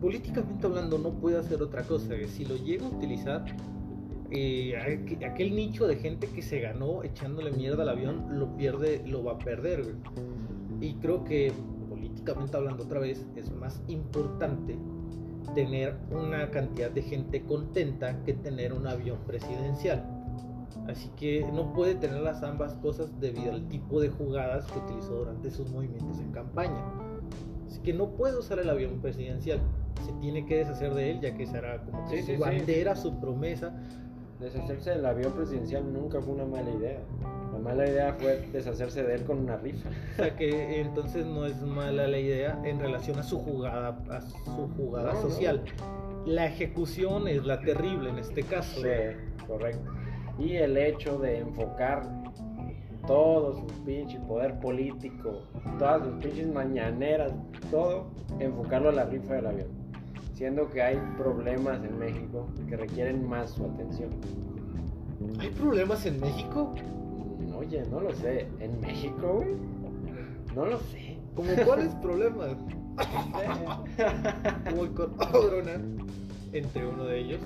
políticamente 0.00 0.66
hablando 0.66 0.98
no 0.98 1.10
puede 1.10 1.38
hacer 1.38 1.62
otra 1.62 1.82
cosa. 1.82 2.14
Si 2.28 2.44
lo 2.44 2.56
llega 2.56 2.86
a 2.86 2.88
utilizar, 2.90 3.44
eh, 4.30 4.74
aqu- 4.76 5.24
aquel 5.30 5.54
nicho 5.54 5.86
de 5.86 5.96
gente 5.96 6.26
que 6.28 6.42
se 6.42 6.60
ganó 6.60 7.02
echándole 7.02 7.50
mierda 7.52 7.82
al 7.82 7.90
avión 7.90 8.38
lo 8.38 8.56
pierde, 8.56 9.02
lo 9.06 9.24
va 9.24 9.32
a 9.32 9.38
perder. 9.38 9.94
Y 10.80 10.94
creo 10.94 11.24
que 11.24 11.52
políticamente 11.88 12.56
hablando 12.56 12.84
otra 12.84 13.00
vez 13.00 13.26
es 13.36 13.50
más 13.52 13.82
importante 13.88 14.78
tener 15.54 15.96
una 16.10 16.50
cantidad 16.50 16.90
de 16.90 17.02
gente 17.02 17.42
contenta 17.42 18.22
que 18.24 18.34
tener 18.34 18.72
un 18.72 18.86
avión 18.86 19.18
presidencial. 19.26 20.04
Así 20.86 21.10
que 21.16 21.44
no 21.52 21.72
puede 21.72 21.94
tener 21.96 22.20
las 22.20 22.42
ambas 22.42 22.74
cosas 22.74 23.20
debido 23.20 23.52
al 23.52 23.68
tipo 23.68 24.00
de 24.00 24.08
jugadas 24.08 24.66
que 24.66 24.78
utilizó 24.78 25.16
durante 25.18 25.50
sus 25.50 25.68
movimientos 25.70 26.18
en 26.20 26.30
campaña. 26.32 26.84
Así 27.66 27.80
que 27.80 27.92
no 27.92 28.10
puede 28.10 28.38
usar 28.38 28.58
el 28.60 28.70
avión 28.70 29.00
presidencial. 29.00 29.60
Se 30.04 30.12
tiene 30.14 30.44
que 30.46 30.58
deshacer 30.58 30.94
de 30.94 31.10
él 31.10 31.20
ya 31.20 31.34
que 31.34 31.46
será 31.46 31.78
como 31.82 32.04
que 32.08 32.16
Sí, 32.16 32.20
su 32.20 32.26
sí, 32.26 32.32
sí. 32.34 32.38
bandera, 32.40 32.96
su 32.96 33.20
promesa. 33.20 33.72
Deshacerse 34.40 34.90
del 34.90 35.04
avión 35.04 35.32
presidencial 35.32 35.92
nunca 35.92 36.20
fue 36.22 36.32
una 36.34 36.46
mala 36.46 36.70
idea. 36.70 36.98
La 37.52 37.58
mala 37.58 37.86
idea 37.86 38.14
fue 38.18 38.48
deshacerse 38.52 39.02
de 39.02 39.14
él 39.16 39.24
con 39.24 39.40
una 39.40 39.56
rifa. 39.58 39.88
O 40.14 40.16
sea 40.16 40.34
que 40.36 40.80
entonces 40.80 41.26
no 41.26 41.44
es 41.44 41.60
mala 41.62 42.06
la 42.06 42.18
idea 42.18 42.58
en 42.64 42.78
relación 42.80 43.18
a 43.18 43.22
su 43.22 43.38
jugada, 43.38 43.98
a 44.10 44.20
su 44.22 44.68
jugada 44.76 45.12
No, 45.12 45.22
no. 45.22 45.28
social. 45.28 45.62
La 46.24 46.46
ejecución 46.46 47.28
es 47.28 47.44
la 47.44 47.60
terrible 47.60 48.08
en 48.10 48.18
este 48.18 48.42
caso. 48.42 48.80
Sí, 48.80 48.88
correcto. 49.46 49.90
Y 50.38 50.54
el 50.56 50.76
hecho 50.78 51.18
de 51.18 51.38
enfocar 51.40 52.02
todo 53.06 53.54
su 53.54 53.66
pinche 53.84 54.18
poder 54.20 54.58
político, 54.60 55.42
todas 55.78 56.02
sus 56.04 56.14
pinches 56.22 56.46
mañaneras, 56.52 57.32
todo, 57.70 58.10
enfocarlo 58.38 58.90
a 58.90 58.92
la 58.92 59.04
rifa 59.04 59.34
del 59.34 59.46
avión. 59.46 59.68
Siendo 60.40 60.70
que 60.70 60.80
hay 60.80 60.96
problemas 61.18 61.84
en 61.84 61.98
México 61.98 62.46
que 62.66 62.74
requieren 62.74 63.28
más 63.28 63.50
su 63.50 63.62
atención. 63.62 64.08
¿Hay 65.38 65.50
problemas 65.50 66.06
en 66.06 66.18
México? 66.18 66.72
Mm, 67.38 67.54
Oye, 67.56 67.82
no 67.90 68.00
lo 68.00 68.10
sé. 68.14 68.48
¿En 68.58 68.80
México, 68.80 69.34
güey? 69.34 69.50
No 70.56 70.64
lo 70.64 70.78
sé. 70.78 71.18
¿Como 71.34 71.50
cuáles 71.66 71.94
problemas? 71.96 72.56
Como 74.70 74.84
el 74.84 74.92
corona, 74.94 75.72
entre 76.54 76.86
uno 76.86 77.04
de 77.04 77.18
ellos. 77.18 77.40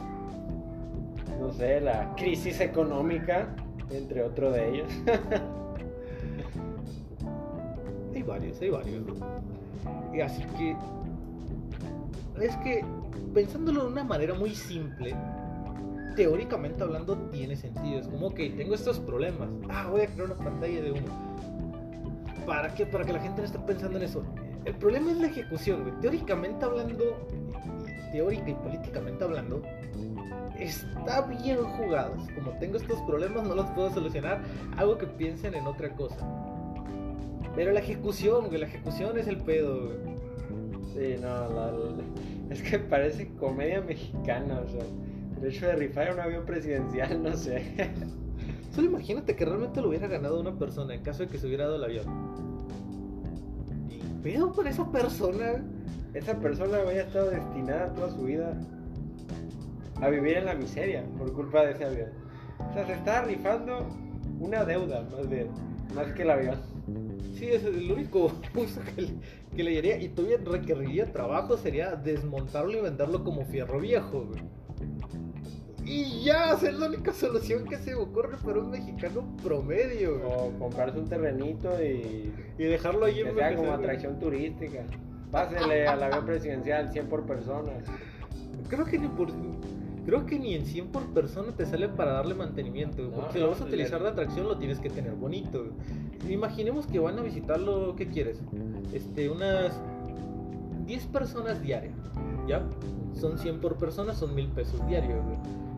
No 1.40 1.50
sé, 1.50 1.80
la 1.80 2.14
crisis 2.14 2.60
económica, 2.60 3.56
entre 3.90 4.22
otro 4.22 4.52
de 4.52 4.70
ellos. 4.70 4.92
Hay 8.14 8.22
varios, 8.22 8.60
hay 8.60 8.70
varios. 8.70 9.02
Y 10.14 10.20
así 10.20 10.44
que. 10.56 10.76
Es 12.40 12.56
que, 12.58 12.84
pensándolo 13.32 13.84
de 13.84 13.92
una 13.92 14.04
manera 14.04 14.34
muy 14.34 14.54
simple, 14.54 15.14
teóricamente 16.16 16.82
hablando, 16.82 17.16
tiene 17.30 17.56
sentido. 17.56 18.00
Es 18.00 18.08
como 18.08 18.34
que 18.34 18.50
tengo 18.50 18.74
estos 18.74 18.98
problemas. 19.00 19.48
Ah, 19.68 19.88
voy 19.90 20.02
a 20.02 20.06
crear 20.06 20.30
una 20.30 20.36
pantalla 20.36 20.82
de 20.82 20.92
humo. 20.92 21.36
¿Para 22.46 22.74
qué? 22.74 22.86
Para 22.86 23.04
que 23.04 23.12
la 23.12 23.20
gente 23.20 23.40
no 23.40 23.46
esté 23.46 23.58
pensando 23.60 23.98
en 23.98 24.04
eso. 24.04 24.22
El 24.64 24.74
problema 24.74 25.12
es 25.12 25.18
la 25.18 25.26
ejecución, 25.28 25.82
güey. 25.82 25.94
Teóricamente 26.00 26.64
hablando, 26.64 27.26
teórica 28.12 28.50
y 28.50 28.54
políticamente 28.54 29.24
hablando, 29.24 29.62
está 30.58 31.22
bien 31.22 31.62
jugados. 31.62 32.20
Como 32.34 32.52
tengo 32.58 32.76
estos 32.78 33.00
problemas, 33.02 33.46
no 33.46 33.54
los 33.54 33.66
puedo 33.70 33.90
solucionar. 33.92 34.42
Hago 34.76 34.98
que 34.98 35.06
piensen 35.06 35.54
en 35.54 35.66
otra 35.66 35.90
cosa. 35.90 36.16
Pero 37.54 37.72
la 37.72 37.80
ejecución, 37.80 38.48
güey, 38.48 38.58
la 38.58 38.66
ejecución 38.66 39.18
es 39.18 39.26
el 39.26 39.38
pedo, 39.38 39.86
güey. 39.86 40.13
Sí, 40.94 41.16
no, 41.20 41.48
la- 41.52 41.72
la- 41.72 42.04
es 42.54 42.62
que 42.62 42.78
parece 42.78 43.28
comedia 43.34 43.80
mexicana, 43.80 44.60
o 44.64 44.68
sea, 44.68 44.82
el 45.40 45.46
hecho 45.48 45.66
de 45.66 45.76
rifar 45.76 46.12
un 46.14 46.20
avión 46.20 46.44
presidencial, 46.46 47.22
no 47.22 47.36
sé. 47.36 47.64
Solo 48.70 48.88
imagínate 48.88 49.34
que 49.36 49.44
realmente 49.44 49.80
lo 49.80 49.88
hubiera 49.88 50.06
ganado 50.08 50.40
una 50.40 50.56
persona 50.58 50.94
en 50.94 51.02
caso 51.02 51.24
de 51.24 51.28
que 51.28 51.38
se 51.38 51.46
hubiera 51.46 51.64
dado 51.64 51.76
el 51.76 51.84
avión. 51.84 52.04
¿Y 53.88 53.98
pedo 54.22 54.52
por 54.52 54.66
esa 54.66 54.90
persona? 54.90 55.64
Esa 56.12 56.38
persona 56.38 56.78
había 56.78 57.02
estado 57.02 57.30
destinada 57.30 57.92
toda 57.92 58.10
su 58.10 58.22
vida 58.22 58.56
a 60.00 60.08
vivir 60.08 60.36
en 60.38 60.46
la 60.46 60.54
miseria 60.54 61.04
por 61.18 61.32
culpa 61.32 61.64
de 61.64 61.72
ese 61.72 61.84
avión. 61.84 62.08
O 62.70 62.72
sea, 62.72 62.86
se 62.86 62.92
estaba 62.94 63.22
rifando 63.22 63.88
una 64.40 64.64
deuda, 64.64 65.02
más 65.10 65.28
bien, 65.28 65.48
más 65.94 66.06
que 66.12 66.22
el 66.22 66.30
avión. 66.30 66.73
Sí, 67.44 67.50
es 67.50 67.64
el 67.64 67.92
único 67.92 68.32
uso 68.54 68.80
que 68.94 69.02
le, 69.02 69.08
que 69.54 69.62
le 69.62 69.74
daría 69.74 69.98
y 69.98 70.08
todavía 70.08 70.38
requeriría 70.38 71.12
trabajo 71.12 71.58
sería 71.58 71.94
desmontarlo 71.94 72.72
y 72.72 72.80
venderlo 72.80 73.22
como 73.22 73.44
fierro 73.44 73.80
viejo, 73.80 74.24
güey. 74.24 74.42
Y 75.84 76.24
ya, 76.24 76.54
esa 76.54 76.70
es 76.70 76.78
la 76.78 76.86
única 76.86 77.12
solución 77.12 77.66
que 77.66 77.76
se 77.76 77.90
me 77.90 77.96
ocurre 77.96 78.38
para 78.38 78.60
un 78.60 78.70
mexicano 78.70 79.36
promedio, 79.42 80.18
güey. 80.18 80.32
O 80.32 80.58
comprarse 80.58 80.98
un 80.98 81.06
terrenito 81.06 81.70
y 81.82 82.32
Y 82.56 82.64
dejarlo 82.64 83.04
ahí 83.04 83.16
que 83.16 83.28
en 83.28 83.34
sea 83.34 83.54
como 83.54 83.72
atracción 83.72 84.18
turística. 84.18 84.84
Pásele 85.30 85.86
al 85.86 86.02
avión 86.02 86.24
presidencial 86.24 86.90
100 86.90 87.08
por 87.08 87.26
persona. 87.26 87.72
Creo 88.70 88.86
que 88.86 88.98
ni 88.98 89.08
por 89.08 89.30
creo 90.04 90.26
que 90.26 90.38
ni 90.38 90.54
en 90.54 90.66
100 90.66 90.88
por 90.88 91.04
persona 91.12 91.52
te 91.52 91.66
sale 91.66 91.88
para 91.88 92.12
darle 92.12 92.34
mantenimiento. 92.34 93.02
No, 93.02 93.10
porque 93.10 93.32
si 93.34 93.38
lo 93.40 93.50
vas 93.50 93.60
a 93.60 93.64
utilizar 93.64 94.02
de 94.02 94.08
atracción 94.08 94.46
lo 94.46 94.58
tienes 94.58 94.78
que 94.80 94.90
tener 94.90 95.12
bonito. 95.14 95.66
Imaginemos 96.28 96.86
que 96.86 96.98
van 96.98 97.18
a 97.18 97.22
visitarlo, 97.22 97.94
¿qué 97.96 98.08
quieres? 98.08 98.38
Este, 98.92 99.28
unas 99.28 99.72
10 100.86 101.06
personas 101.06 101.62
diarias, 101.62 101.94
¿ya? 102.46 102.62
Son 103.14 103.38
100 103.38 103.60
por 103.60 103.76
persona, 103.76 104.14
son 104.14 104.34
1000 104.34 104.48
pesos 104.48 104.86
diarios. 104.86 105.20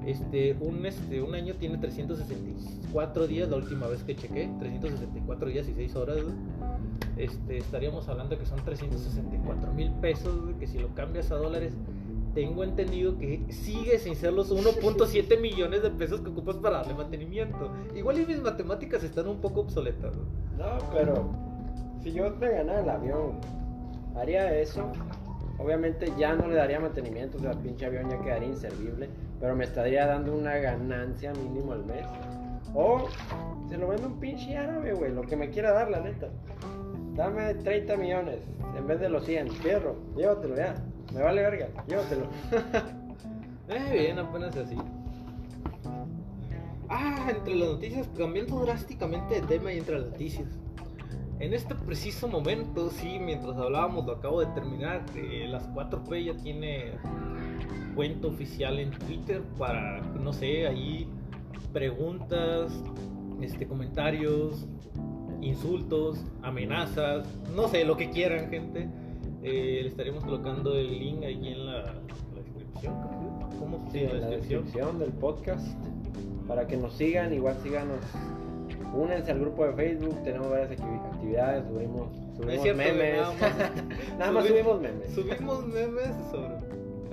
Este, 0.07 0.57
un, 0.61 0.87
este, 0.87 1.21
un 1.21 1.35
año 1.35 1.55
tiene 1.55 1.79
364 1.79 3.27
días, 3.27 3.49
la 3.49 3.57
última 3.57 3.89
vez 3.89 4.05
que 4.05 4.15
chequé, 4.15 4.49
364 4.59 5.49
días 5.49 5.69
y 5.69 5.75
6 5.75 5.97
horas. 5.97 6.19
Este, 7.17 7.59
estaríamos 7.59 8.09
hablando 8.09 8.39
que 8.39 8.47
son 8.47 8.65
364 8.65 9.73
mil 9.73 9.91
pesos, 9.95 10.55
que 10.61 10.67
si 10.67 10.79
lo 10.79 10.95
cambias 10.95 11.31
a 11.33 11.37
dólares, 11.37 11.73
tengo 12.37 12.63
entendido 12.65 13.17
que 13.17 13.41
sigue 13.49 13.99
sin 13.99 14.15
ser 14.15 14.35
los 14.35 14.53
1.7 14.53 15.41
millones 15.41 15.83
de 15.83 15.89
pesos 15.89 16.21
que 16.21 16.29
ocupas 16.29 16.57
para 16.57 16.77
darle 16.77 16.93
mantenimiento. 16.93 17.73
Igual 17.95 18.21
y 18.21 18.27
mis 18.27 18.43
matemáticas 18.43 19.03
están 19.03 19.27
un 19.27 19.41
poco 19.41 19.63
obsoletas. 19.63 20.15
güey. 20.15 20.29
No, 20.59 20.79
pero 20.93 21.31
si 22.03 22.13
yo 22.13 22.29
me 22.29 22.51
ganara 22.51 22.81
el 22.81 22.91
avión, 22.91 23.41
haría 24.15 24.55
eso. 24.55 24.93
Obviamente 25.59 26.13
ya 26.19 26.35
no 26.35 26.47
le 26.47 26.57
daría 26.57 26.79
mantenimiento, 26.79 27.39
o 27.39 27.41
sea, 27.41 27.53
el 27.53 27.59
pinche 27.59 27.87
avión 27.87 28.11
ya 28.11 28.21
quedaría 28.21 28.49
inservible, 28.49 29.09
pero 29.41 29.57
me 29.57 29.65
estaría 29.65 30.07
dando 30.07 30.37
una 30.37 30.57
ganancia 30.59 31.33
mínimo 31.33 31.73
al 31.73 31.87
mes. 31.87 32.07
O 32.75 33.09
se 33.67 33.79
lo 33.79 33.89
vendo 33.89 34.09
un 34.09 34.21
pinche 34.21 34.59
árabe, 34.59 34.93
güey, 34.93 35.11
lo 35.11 35.23
que 35.23 35.37
me 35.37 35.49
quiera 35.49 35.73
dar, 35.73 35.91
la 35.91 36.01
neta. 36.01 36.29
Dame 37.15 37.55
30 37.55 37.97
millones 37.97 38.41
en 38.77 38.87
vez 38.87 39.01
de 39.01 39.09
los 39.09 39.25
100, 39.25 39.53
fierro, 39.53 39.97
llévatelo 40.15 40.55
ya. 40.57 40.75
Me 41.13 41.23
vale 41.23 41.43
verga, 41.43 41.69
llévatelo. 41.87 42.27
Eh, 43.69 43.99
bien, 44.01 44.17
apenas 44.21 44.57
así. 44.57 44.77
Ah, 46.89 47.27
entre 47.29 47.57
las 47.57 47.71
noticias, 47.71 48.09
cambiando 48.17 48.61
drásticamente 48.61 49.41
de 49.41 49.47
tema 49.49 49.73
y 49.73 49.79
entre 49.79 49.99
las 49.99 50.11
noticias. 50.11 50.47
En 51.41 51.53
este 51.53 51.75
preciso 51.75 52.29
momento, 52.29 52.91
sí, 52.91 53.19
mientras 53.19 53.57
hablábamos, 53.57 54.07
lo 54.07 54.13
acabo 54.13 54.39
de 54.39 54.47
terminar. 54.55 55.05
eh, 55.17 55.49
las 55.49 55.69
4P 55.75 56.27
ya 56.27 56.41
tiene 56.41 56.93
cuenta 57.97 58.29
oficial 58.29 58.79
en 58.79 58.93
Twitter 58.93 59.43
para, 59.59 60.01
no 60.01 60.33
sé, 60.33 60.69
ahí 60.69 61.09
preguntas, 61.73 62.73
este, 63.41 63.67
comentarios, 63.67 64.65
insultos, 65.41 66.25
amenazas, 66.43 67.27
no 67.55 67.67
sé, 67.67 67.85
lo 67.85 67.97
que 67.97 68.11
quieran, 68.11 68.49
gente. 68.49 68.89
Eh, 69.49 69.79
le 69.83 69.89
estaremos 69.89 70.25
colocando 70.25 70.75
el 70.77 70.99
link 70.99 71.23
ahí 71.23 71.53
en 71.53 71.67
la, 71.67 71.73
la 71.83 71.93
descripción. 72.43 72.95
¿Cómo? 73.61 73.89
Sí, 73.93 74.01
en 74.01 74.21
la 74.21 74.27
descripción 74.29 74.99
del 74.99 75.11
podcast. 75.13 75.65
Para 76.49 76.67
que 76.67 76.77
nos 76.77 76.93
sigan, 76.95 77.33
igual 77.33 77.57
síganos. 77.63 77.99
Únense 78.93 79.31
al 79.31 79.39
grupo 79.41 79.65
de 79.67 79.73
Facebook, 79.75 80.17
tenemos 80.25 80.49
varias 80.51 80.71
activi- 80.71 81.05
actividades, 81.13 81.65
subimos, 81.69 82.09
subimos 82.37 82.63
cierto, 82.63 82.79
memes. 82.83 83.17
nada 83.19 83.73
Nada 84.19 84.33
más 84.33 84.45
Subi- 84.45 84.49
subimos 84.49 84.81
memes. 84.81 85.11
Subimos 85.15 85.67
memes 85.67 86.11
sobre 86.31 86.55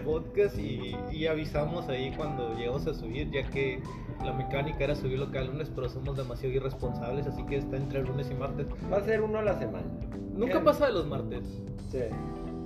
podcast 0.03 0.57
y, 0.57 0.95
y 1.11 1.27
avisamos 1.27 1.89
ahí 1.89 2.13
cuando 2.15 2.55
llegamos 2.55 2.85
a 2.87 2.93
subir, 2.93 3.29
ya 3.31 3.43
que 3.49 3.81
la 4.23 4.33
mecánica 4.33 4.83
era 4.83 4.95
subirlo 4.95 5.31
cada 5.31 5.45
lunes, 5.45 5.71
pero 5.73 5.89
somos 5.89 6.15
demasiado 6.15 6.53
irresponsables, 6.53 7.27
así 7.27 7.43
que 7.45 7.57
está 7.57 7.77
entre 7.77 8.03
lunes 8.03 8.29
y 8.31 8.35
martes. 8.35 8.67
Va 8.91 8.97
a 8.97 9.01
ser 9.01 9.21
uno 9.21 9.39
a 9.39 9.41
la 9.43 9.57
semana. 9.57 9.85
Nunca 10.33 10.63
pasa 10.63 10.87
de 10.87 10.93
los 10.93 11.05
martes. 11.07 11.43
Sí. 11.91 11.99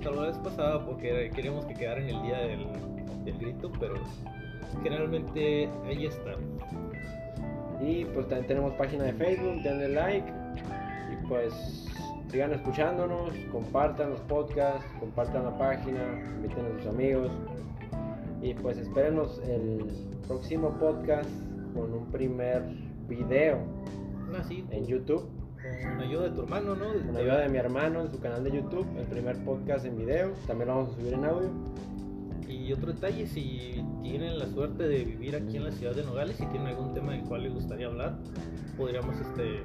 Tal 0.02 0.14
vez 0.14 0.38
pasaba 0.38 0.84
porque 0.86 1.30
queríamos 1.34 1.64
que 1.66 1.74
quedara 1.74 2.00
en 2.00 2.08
el 2.08 2.22
día 2.22 2.38
del, 2.38 2.66
del 3.24 3.38
grito, 3.38 3.70
pero 3.80 3.94
generalmente 4.82 5.68
ahí 5.86 6.06
está. 6.06 6.34
Y 7.80 8.04
pues 8.06 8.28
también 8.28 8.46
tenemos 8.46 8.72
página 8.74 9.04
de 9.04 9.12
Facebook, 9.14 9.62
denle 9.62 9.88
like. 9.88 10.32
Y 11.12 11.26
pues 11.26 11.87
sigan 12.30 12.52
escuchándonos, 12.52 13.34
compartan 13.50 14.10
los 14.10 14.20
podcasts, 14.22 14.86
compartan 15.00 15.44
la 15.44 15.58
página, 15.58 16.00
inviten 16.36 16.66
a 16.66 16.78
sus 16.78 16.86
amigos. 16.86 17.30
Y 18.42 18.54
pues 18.54 18.78
espérenos 18.78 19.40
el 19.48 19.86
próximo 20.26 20.70
podcast 20.78 21.30
con 21.74 21.92
un 21.92 22.06
primer 22.06 22.62
video 23.08 23.58
Así, 24.38 24.64
en 24.70 24.86
YouTube. 24.86 25.28
con 25.82 26.00
ayuda 26.00 26.24
de 26.24 26.30
tu 26.30 26.42
hermano, 26.42 26.74
¿no? 26.74 26.84
Con 27.06 27.16
ayuda 27.16 27.40
de 27.40 27.48
mi 27.48 27.58
hermano 27.58 28.02
en 28.02 28.10
su 28.10 28.20
canal 28.20 28.44
de 28.44 28.52
YouTube, 28.52 28.86
el 28.96 29.06
primer 29.06 29.42
podcast 29.44 29.86
en 29.86 29.96
video. 29.96 30.32
También 30.46 30.68
lo 30.68 30.76
vamos 30.76 30.92
a 30.92 31.00
subir 31.00 31.14
en 31.14 31.24
audio. 31.24 31.50
Y 32.48 32.72
otro 32.72 32.92
detalle, 32.92 33.26
si 33.26 33.82
tienen 34.02 34.38
la 34.38 34.46
suerte 34.46 34.86
de 34.86 35.04
vivir 35.04 35.34
aquí 35.36 35.56
en 35.56 35.64
la 35.64 35.72
ciudad 35.72 35.94
de 35.94 36.04
Nogales, 36.04 36.36
si 36.36 36.46
tienen 36.46 36.68
algún 36.68 36.94
tema 36.94 37.12
del 37.12 37.22
cual 37.24 37.42
les 37.42 37.54
gustaría 37.54 37.86
hablar, 37.86 38.18
podríamos 38.76 39.18
este, 39.20 39.62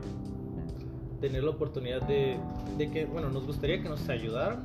tener 1.24 1.42
la 1.42 1.52
oportunidad 1.52 2.02
de, 2.02 2.36
de 2.78 2.92
que, 2.92 3.06
bueno, 3.06 3.30
nos 3.30 3.48
gustaría 3.48 3.82
que 3.82 3.88
nos 3.88 4.10
ayudaran. 4.10 4.62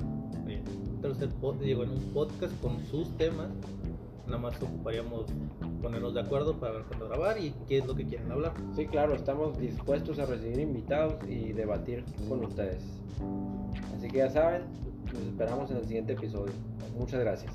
eh, 0.49 0.61
tercer 1.01 1.29
digo, 1.61 1.85
en 1.85 1.91
un 1.91 2.01
podcast 2.13 2.53
con 2.61 2.85
sus 2.87 3.17
temas, 3.17 3.47
nada 4.27 4.39
más 4.39 4.61
ocuparíamos 4.61 5.27
ponernos 5.81 6.15
de 6.15 6.21
acuerdo 6.21 6.59
para 6.59 6.83
grabar 7.09 7.39
y 7.39 7.55
qué 7.69 7.79
es 7.79 7.87
lo 7.87 7.95
que 7.95 8.05
quieren 8.05 8.33
hablar. 8.33 8.55
Sí, 8.75 8.87
claro, 8.87 9.15
estamos 9.15 9.57
dispuestos 9.57 10.19
a 10.19 10.27
recibir 10.27 10.59
invitados 10.59 11.15
y 11.29 11.53
debatir 11.53 12.05
con 12.29 12.45
ustedes. 12.45 12.83
Así 13.97 14.09
que 14.09 14.19
ya 14.19 14.29
saben, 14.29 14.63
nos 15.13 15.23
esperamos 15.23 15.71
en 15.71 15.77
el 15.77 15.85
siguiente 15.85 16.15
episodio. 16.15 16.53
Muchas 16.99 17.21
gracias. 17.21 17.53